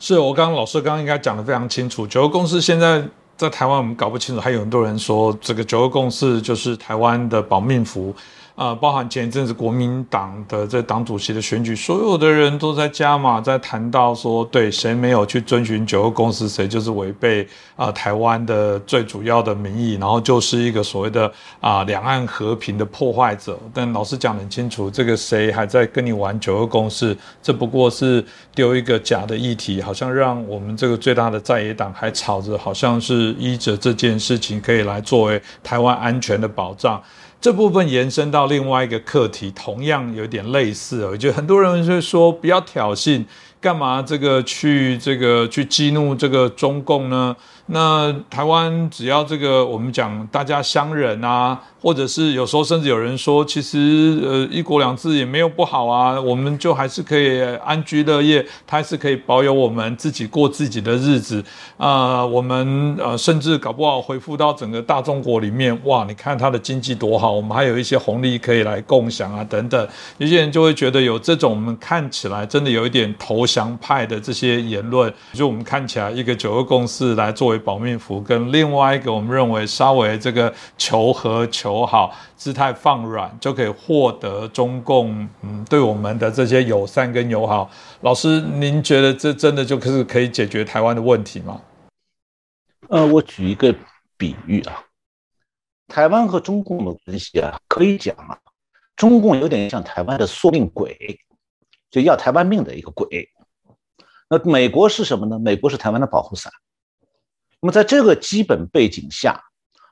[0.00, 3.02] 是我刚刚老师刚刚应该讲的非常清楚，九二共识现在
[3.36, 8.14] 在台湾我们搞不清楚，还有很多人说这个九二共识就是台湾的保命符。
[8.58, 17.46] 啊，包含前一阵子国民党的这党主席的选举，所有的人都在加码，在谈到说，对谁没有去遵循九二共识，谁就是违背
[17.76, 23.56] 啊台湾的最主要的民意，然后就是一个所谓的啊两岸和平的破坏者。
[23.72, 28.24] 但老师讲得很清楚，这个谁还在跟你玩九二共识，这不过是
[28.56, 37.00] 丢一个假的议题，好像让我们这个最大的在野党还吵着，好像是依着这件事情可以来作为台湾安全的保障。
[37.40, 41.06] 这部分延伸到另外一个课题，同样有点类似。
[41.06, 43.24] 我觉得很多人就说不要挑衅，
[43.60, 47.36] 干嘛这个去这个去激怒这个中共呢？
[47.70, 61.44] 那台湾只要这个我们讲大家相忍啊，或者是有时候甚至有人说，其实呃一国两制也没有不好啊，我们就还是可以安居乐业，它还是可以保有我们自己过自己的日子。
[61.76, 82.14] 啊，我们呃甚至搞不好回复到整个大中国里面，哇，你看它的经济多好，我们还有一些红利可以来共享啊等等，有些人就会觉得有这种我们看起来真的有一点投降派的这些言论，就我们看起来一个九二共识来作为保命符，跟另外一个我们认为稍微这个求和求好。
[82.36, 87.68] 姿态放软就可以获得中共嗯对我们的这些友善跟友好。
[88.02, 91.60] 老师，您觉得这真的就是可以解决台湾的问题吗？
[92.88, 93.74] 呃，我举一个
[94.16, 94.84] 比喻啊，
[95.88, 98.38] 台湾和中共的关系啊，可以讲啊，
[98.94, 101.18] 中共有点像台湾的索命鬼，
[101.90, 103.28] 就要台湾命的一个鬼。
[104.30, 105.38] 那美国是什么呢？
[105.40, 106.52] 美国是台湾的保护伞。
[107.60, 109.44] 那么在这个基本背景下。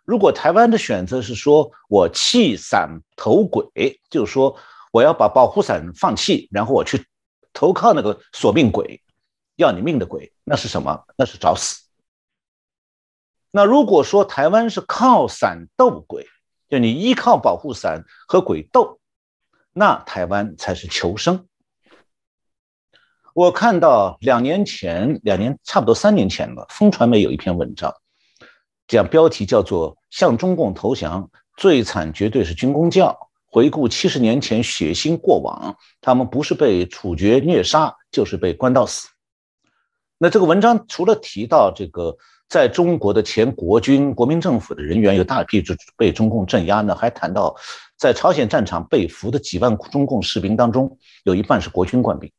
[0.04, 4.56] 如果台湾的选择是说我弃伞投鬼，就是说
[4.92, 7.04] 我要把保护伞放弃，然后我去
[7.52, 9.02] 投靠那个索命鬼，
[9.56, 11.04] 要你命的鬼，那是什么？
[11.16, 11.82] 那是找死。
[13.50, 16.28] 那如果说台湾是靠伞斗鬼，
[16.68, 19.00] 就你依靠保护伞和鬼斗，
[19.72, 21.45] 那台湾才是求生。
[23.36, 27.94] 我看到两年前，两年差不多三年前了，风传媒有一篇文章。
[28.88, 31.28] 讲标题叫做“向中共投降
[31.58, 33.14] 最惨绝对是军工教”，
[33.44, 39.06] 回顾七十年前血腥过往，他们不是被处决虐杀，就是被关到死。
[40.16, 42.16] 那这个文章除了提到这个
[42.48, 47.54] 在中国的前国军、国民政府的人员有大批是被中共镇压呢，还谈到
[47.98, 52.32] 在朝鲜战场被俘的几万中共士兵当中，有一半是国军官兵。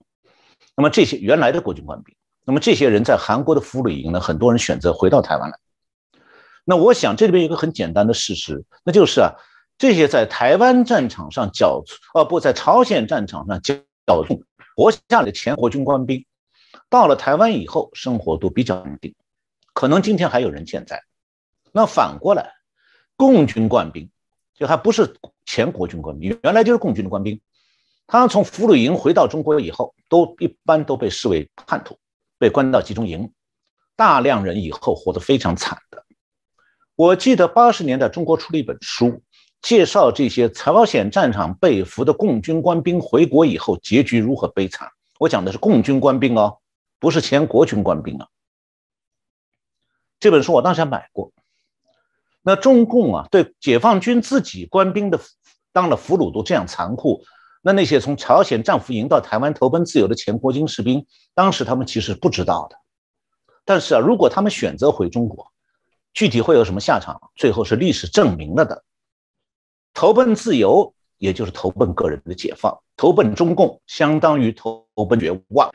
[0.78, 2.16] 那么这些原来的国军官兵，
[2.46, 5.58] 那么这些人在韩国的俘虏营呢，很多人选择回到台湾来。
[6.64, 9.34] 那我想这里边有一个很简单的事实，那就是啊，
[9.80, 13.76] 这些在台湾战场上缴哦不在朝鲜战场上缴
[14.24, 14.44] 重
[14.76, 16.24] 活下来的前国军官兵，
[16.90, 19.16] 到了台湾以后生活都比较稳定，
[19.74, 21.04] 可能今天还有人健在。
[21.72, 22.54] 那反过来，
[23.16, 24.12] 共军官兵
[24.54, 25.16] 就还不是
[25.46, 27.42] 前国军官兵，原来就是共军的官兵，
[28.08, 32.00] 他从俘虏营回到中国以后，都一般都被视为叛徒，
[32.40, 33.32] 被关到集中营，
[33.98, 36.06] 大量人以后活得非常惨的。
[36.96, 39.22] 我记得八十年代中国出了一本书，
[39.62, 44.90] 介绍这些朝鲜战场被俘的共军官兵回国以后结局如何悲惨。
[45.20, 46.60] 我讲的是共军官兵哦，
[47.00, 48.28] 不是前国军官兵啊。
[50.20, 51.34] 这本书我当时还买过。
[52.42, 55.20] 那中共啊，对解放军自己官兵的
[55.74, 57.24] 当了俘虏都这样残酷，
[57.68, 62.78] 那那些从朝鲜战俘营到台湾投奔自由的前国军士兵，当时他们其实不知道的。
[63.66, 65.52] 但是啊，如果他们选择回中国，
[66.14, 67.20] 具体会有什么下场？
[67.36, 68.86] 最后是历史证明了的。
[69.94, 75.70] 投奔自由，也就是投奔个人的解放；投奔中共，相当于投奔绝望。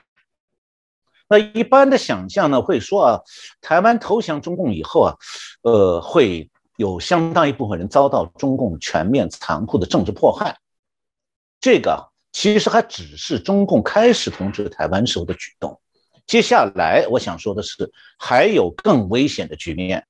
[1.28, 3.20] 那一般的想象呢，会说啊，
[3.61, 5.14] 台湾投降中共以后啊，
[5.61, 10.57] 呃，会有相当一部分人遭到中共全面残酷的政治迫害。
[11.62, 15.80] 这个其实还只是中共开始统治台湾时候的举动。
[16.26, 20.04] 接下来我想说的是，还有更危险的局面。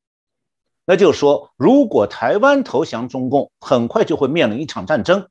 [0.86, 5.28] 那就是说，如果台湾投降中共，很快就会面临一场战争。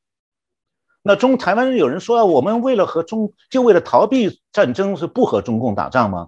[1.01, 6.27] 那中台湾人有人说，我们为了和中，就为了逃避战争，是不和中共打仗吗？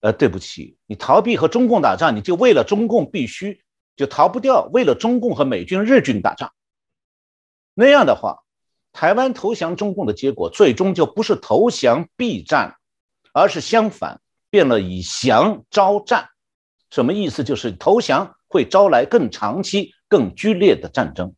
[0.00, 3.62] 呃，对不起，你逃避和中共打仗，你就为了中共必须
[3.94, 6.52] 就逃不掉，为了中共和美军、日军打仗。
[7.72, 8.42] 那样的话，
[8.96, 12.76] 台湾投降中共的结果，最终就不是投降避战，
[13.34, 16.30] 而是相反，变了以降招战。
[16.88, 17.44] 什么意思？
[17.44, 21.34] 就是投降会招来更长期、更剧烈的战争。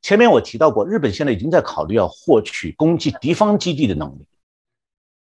[0.00, 4.26] 前面我提到过，日本现在已经在考虑要获取攻击敌方基地的能力，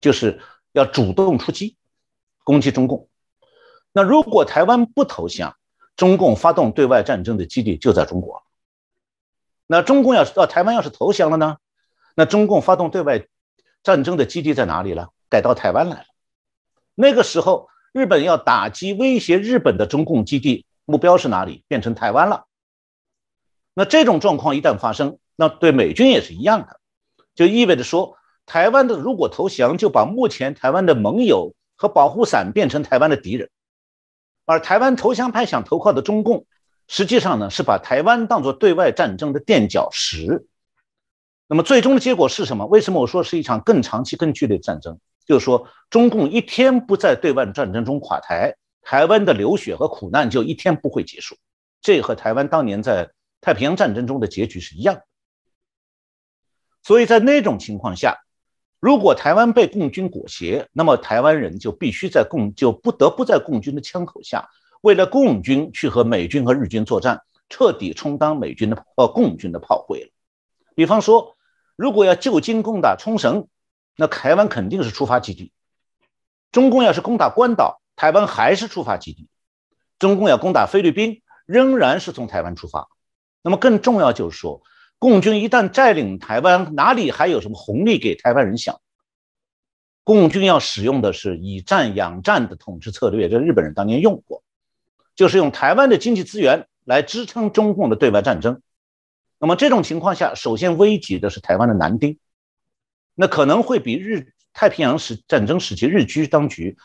[0.00, 0.40] 就是
[0.72, 1.76] 要主动出击
[2.42, 3.09] 攻击中共。
[3.92, 5.56] 那如果台湾不投降，
[5.94, 8.42] 中共发动对外战争的基地就在中国。
[9.68, 11.58] 那中共要是到台湾要是投降了呢？
[12.16, 13.24] 那中共发动对外
[13.84, 15.10] 战争的基地在哪里了？
[15.30, 16.06] 改到台湾来了。
[16.96, 17.68] 那个时候。
[17.90, 21.64] 日本要打击威胁日本的中共基地，目标是哪里？
[21.68, 22.44] 变成台湾了。
[23.72, 26.78] 那这种状况一旦发生，那对美军也是一样的，
[27.34, 33.48] 就意味着说，台湾的如果投降，就把目前台湾的盟友和保护伞变成台湾的敌人，
[34.44, 36.44] 而台湾投降派想投靠的中共，
[36.89, 40.47] 实际上呢是把台湾当作对外战争的垫脚石。
[41.47, 42.66] 那么最终的结果是什么？
[42.66, 44.99] 为什么我说是一场更长期、更剧烈的战争？
[45.24, 51.36] 就是说，中共一天不在对外战争中垮台，台湾的流血和苦难就一天不会结束。
[51.80, 53.11] 这和台湾当年在
[53.41, 55.03] 太平洋战争中的结局是一样的。
[56.82, 58.16] 所以在那种情况下，
[58.80, 64.49] 如果台湾被共军裹挟，那么台湾人就必须在共就不得不在共军的枪口下，
[64.80, 70.10] 为了共军去和美军和日军作战，彻底充当美军的呃共军的炮灰了。
[70.74, 71.36] 比方说，
[71.76, 73.48] 如果要就近攻打冲绳，
[73.96, 75.52] 那台湾肯定是出发基地；
[76.52, 79.26] 中共要是攻打关岛，台湾还是出发基地；
[79.98, 82.88] 中共要攻打菲律宾，仍然是从台湾出发。
[83.42, 84.62] 那么更重要就是说。
[85.00, 88.80] 共军一旦占领台湾，哪里还有什么红利给台湾人享？
[90.02, 94.42] 共军要使用的是以战养战的统治策略，这日本人当年用过，
[95.18, 98.62] 就是用台湾的经济资源来支撑中共的对外战争。
[99.40, 102.20] 那么这种情况下，首先危及的是台湾的南丁，
[103.16, 106.78] 那可能会比日太平洋时战争时期日据当局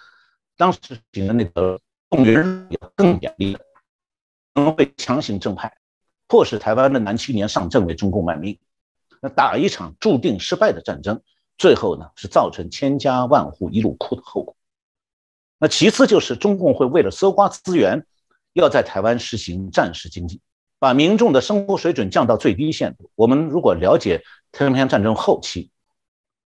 [0.57, 0.79] 当时
[1.11, 1.79] 行的那个
[2.09, 3.53] 动员更严厉，
[4.55, 5.71] 可能会强行正派。
[6.25, 8.57] 迫使台湾的男青年上阵为中共卖命，
[9.21, 11.21] 那打一场注定失败的战争，
[11.59, 14.55] 最后呢是造成千家万户一路哭的后果。
[15.59, 18.07] 那其次就是中共会为了搜刮资源，
[18.53, 20.41] 要在台湾实行战时经济，
[20.79, 23.11] 把民众的生活水准降到最低限度。
[23.15, 25.71] 我们如果了解太平洋战争后期，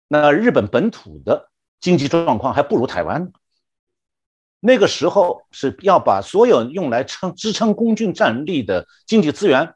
[0.09, 1.51] 那日本本土的
[1.81, 3.33] 经济状况还不如台湾。
[4.61, 9.75] 那个时候是要把所有用来撑支撑公军战力的经济资源，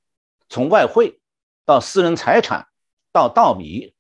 [0.49, 1.21] 从外汇
[1.67, 2.69] 到私人财产
[3.13, 3.93] 到稻米，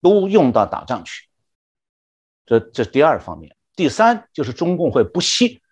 [0.00, 1.28] 都用到打仗去。
[2.46, 5.62] 这这第二方面，第三就是中共会不惜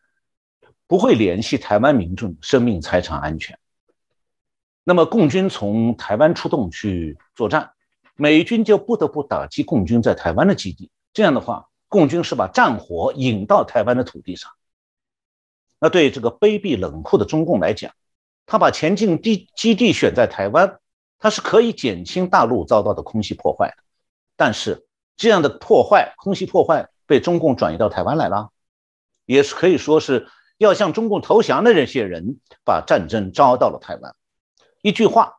[0.89, 3.57] 不会联系台湾民众生命财产安全。
[4.82, 7.70] 那么共军从台湾出动去作战，
[8.16, 10.91] 美军就不得不打击共军在台湾的基地。
[11.12, 11.68] 这样的话。
[11.91, 14.53] 共军是把战火引到台湾的土地上，
[15.80, 17.95] 那对这个卑鄙冷酷的中共来讲，
[18.45, 20.80] 他把前进地基地选在台湾，
[21.18, 23.82] 他是可以减轻大陆遭到的空袭破坏的。
[24.36, 24.86] 但是
[25.16, 28.51] 这样的破坏，空袭破坏被中共转移到台湾来了，
[29.24, 30.28] 也是可以说是
[30.59, 34.15] 要向中共投降的这些人把战争招到了台湾。
[34.83, 35.35] 一句话，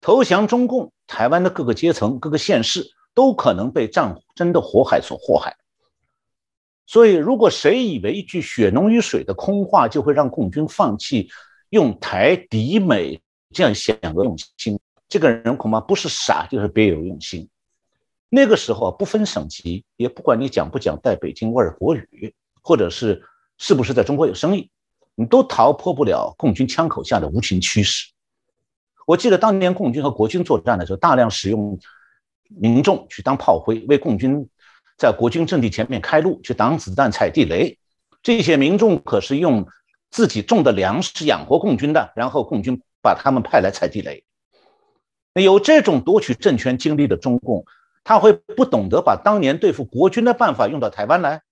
[0.00, 5.56] 投降中共，台湾的各个阶层、各个县市都可能被战争的火海所祸害。
[6.86, 11.28] 所以，如果谁以为一句血浓于水的空话就会让共军放弃
[11.68, 13.20] 用台敌美
[13.52, 14.78] 这样想的用心，
[15.08, 17.48] 这个人恐怕不是傻就是别有用心。
[18.30, 23.22] 那个时候不分省级，也不管你讲不讲带北京味儿国语，或者是
[23.58, 24.70] 是不是在中国有生意，
[25.14, 28.10] 你都逃脱不了共军枪口下的无情驱使。
[29.06, 31.78] 我记得当年共军和国军作战的时候，大量使用
[32.48, 34.48] 民众去当炮灰，为共军。
[34.96, 37.78] 在国军阵地前面开路，去挡子弹、踩地雷，
[38.20, 39.64] 这些民众可是用
[40.10, 44.24] 自己种的粮食养活共军的，然后共军把他们派来踩地雷。
[45.34, 47.64] 有这种夺取政权经历的中共，
[48.02, 51.42] 他会不懂得把当年对付国军的办法用到台湾来，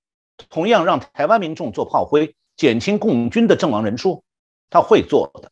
[0.50, 4.24] 同样让台湾民众做炮灰，减轻共军的阵亡人数，
[4.70, 5.50] 他会做的。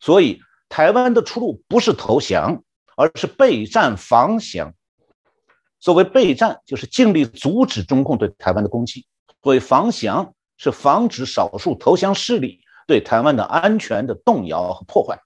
[0.00, 2.62] 所以，台湾的出路不是投降，
[2.96, 4.74] 而是备战防降。
[5.78, 9.02] 所谓备战，就是尽力阻止中共对台湾的攻击；
[9.42, 15.20] 所谓防降，是防止少数投降势力对台湾的安全的动摇和破坏。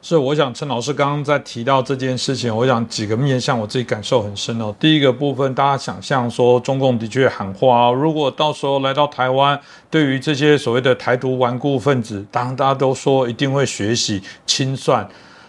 [0.00, 4.74] 是，我想陈老师刚刚在提到这件事情，我想几个面向我自己感受很深哦。
[4.78, 15.06] 第一个部分，大家想象说，中共的确喊话，如果到时候来到台湾，对于这些所谓的台独顽固分子，当大家都说一定会学习清算。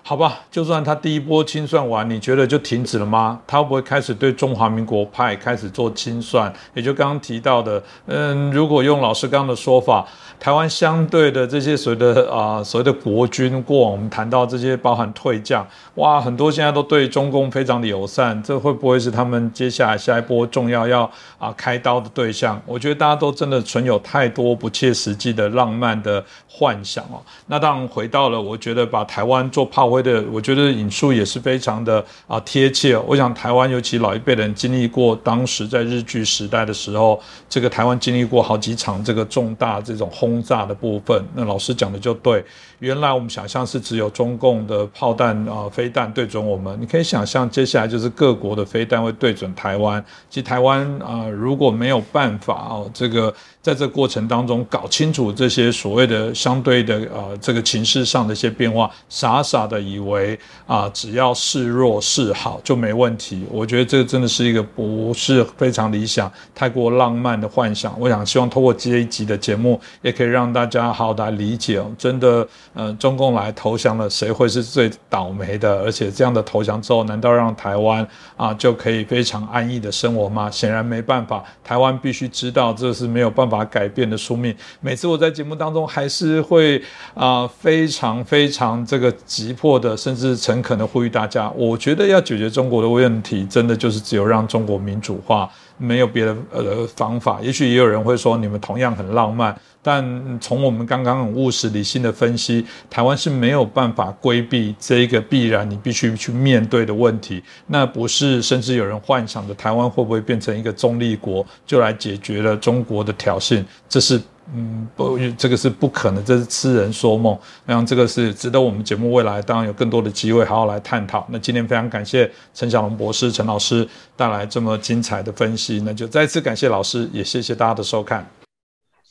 [0.10, 3.40] 好吧，就算他第一波清算完，你觉得就停止了吗？
[3.46, 6.52] 他会不会开始对中华民国派开始做清算？
[6.74, 10.04] 也就刚刚提到的，嗯，如果用老师刚刚的说法，
[10.40, 21.04] 台湾相对的这些所谓的啊所谓的国军，过往我们谈到这些包含退将，哇，很多现在都对中共非常的友善，这会不会是他们接下来下一波重要要
[21.38, 22.60] 啊开刀的对象？
[22.66, 27.22] 我觉得大家都真的存有太多不切实际的浪漫的幻想哦。
[27.46, 29.99] 那当然回到了，我觉得把台湾做炮灰。
[30.02, 32.98] 的，我觉得引述也是非常的啊贴切。
[32.98, 41.24] 我想台湾尤其老一辈人经历过当时在日据时代的时候，这个台湾经历过好几场这个重大这种轰炸的部分。
[41.36, 42.44] 那老师讲的就对，
[42.80, 50.04] 原来我们想象是只有中共的炮弹啊飞弹对准我们，你可以想象接下来就是各国的飞弹会对准台湾。
[50.30, 59.80] 其实台湾啊如果没有办法哦，这个在这过程当中搞清楚这些所谓的相对的呃这个情势上的一些变化，傻傻的。
[59.80, 63.44] 以为啊，只要示弱示好就没问题。
[63.50, 67.98] 我觉得这个真的是一个不是非常理想、太过浪漫的幻想。
[68.00, 71.90] 我想希望通过这一集的节目，也可以让大家好好的理解哦。
[71.98, 75.82] 真的，呃，中共来投降了，谁会是最倒霉的？
[75.82, 78.08] 而且这样的投降之后，难道让台湾
[78.38, 80.50] 啊就可以非常安逸的生活吗？
[80.52, 81.44] 显然没办法。
[81.64, 84.56] 台湾必须知道，这是没有办法改变的宿命。
[84.82, 86.82] 每次我在节目当中，还是会
[87.14, 91.50] 啊非常非常这个急迫的，甚至诚恳的呼吁大家。
[91.52, 95.50] 我觉得要解决中国的问题，真的就是只有让中国民主化，
[95.80, 97.40] 没有别的呃方法。
[97.42, 99.60] 也许也有人会说，你们同样很浪漫。
[99.82, 107.42] 但从我们刚刚很务实理性的分析，台湾是没有办法规避这一个必然你必须去面对的问题。
[107.66, 113.64] 那不是甚至有人幻想的台湾会不会变成一个中立国，就来解决了中国的挑衅？
[113.88, 114.22] 这是
[114.54, 117.38] 嗯不，这个是不可能，这是痴人说梦。
[117.66, 121.26] 那这个是值得我们节目未来当然有更多的机会好好来探讨。
[121.30, 128.28] 那今天非常感谢陈小龙博士、陈老师带来这么精彩的分析，那就再次感谢老师，也谢谢大家的收看。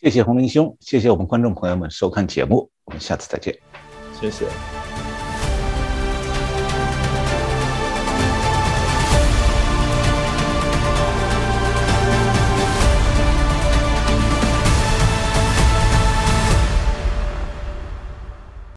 [0.01, 3.57] 谢谢洪林兄，谢谢我们观众朋友们收看节目，我们下次再见，
[4.21, 4.88] 谢谢。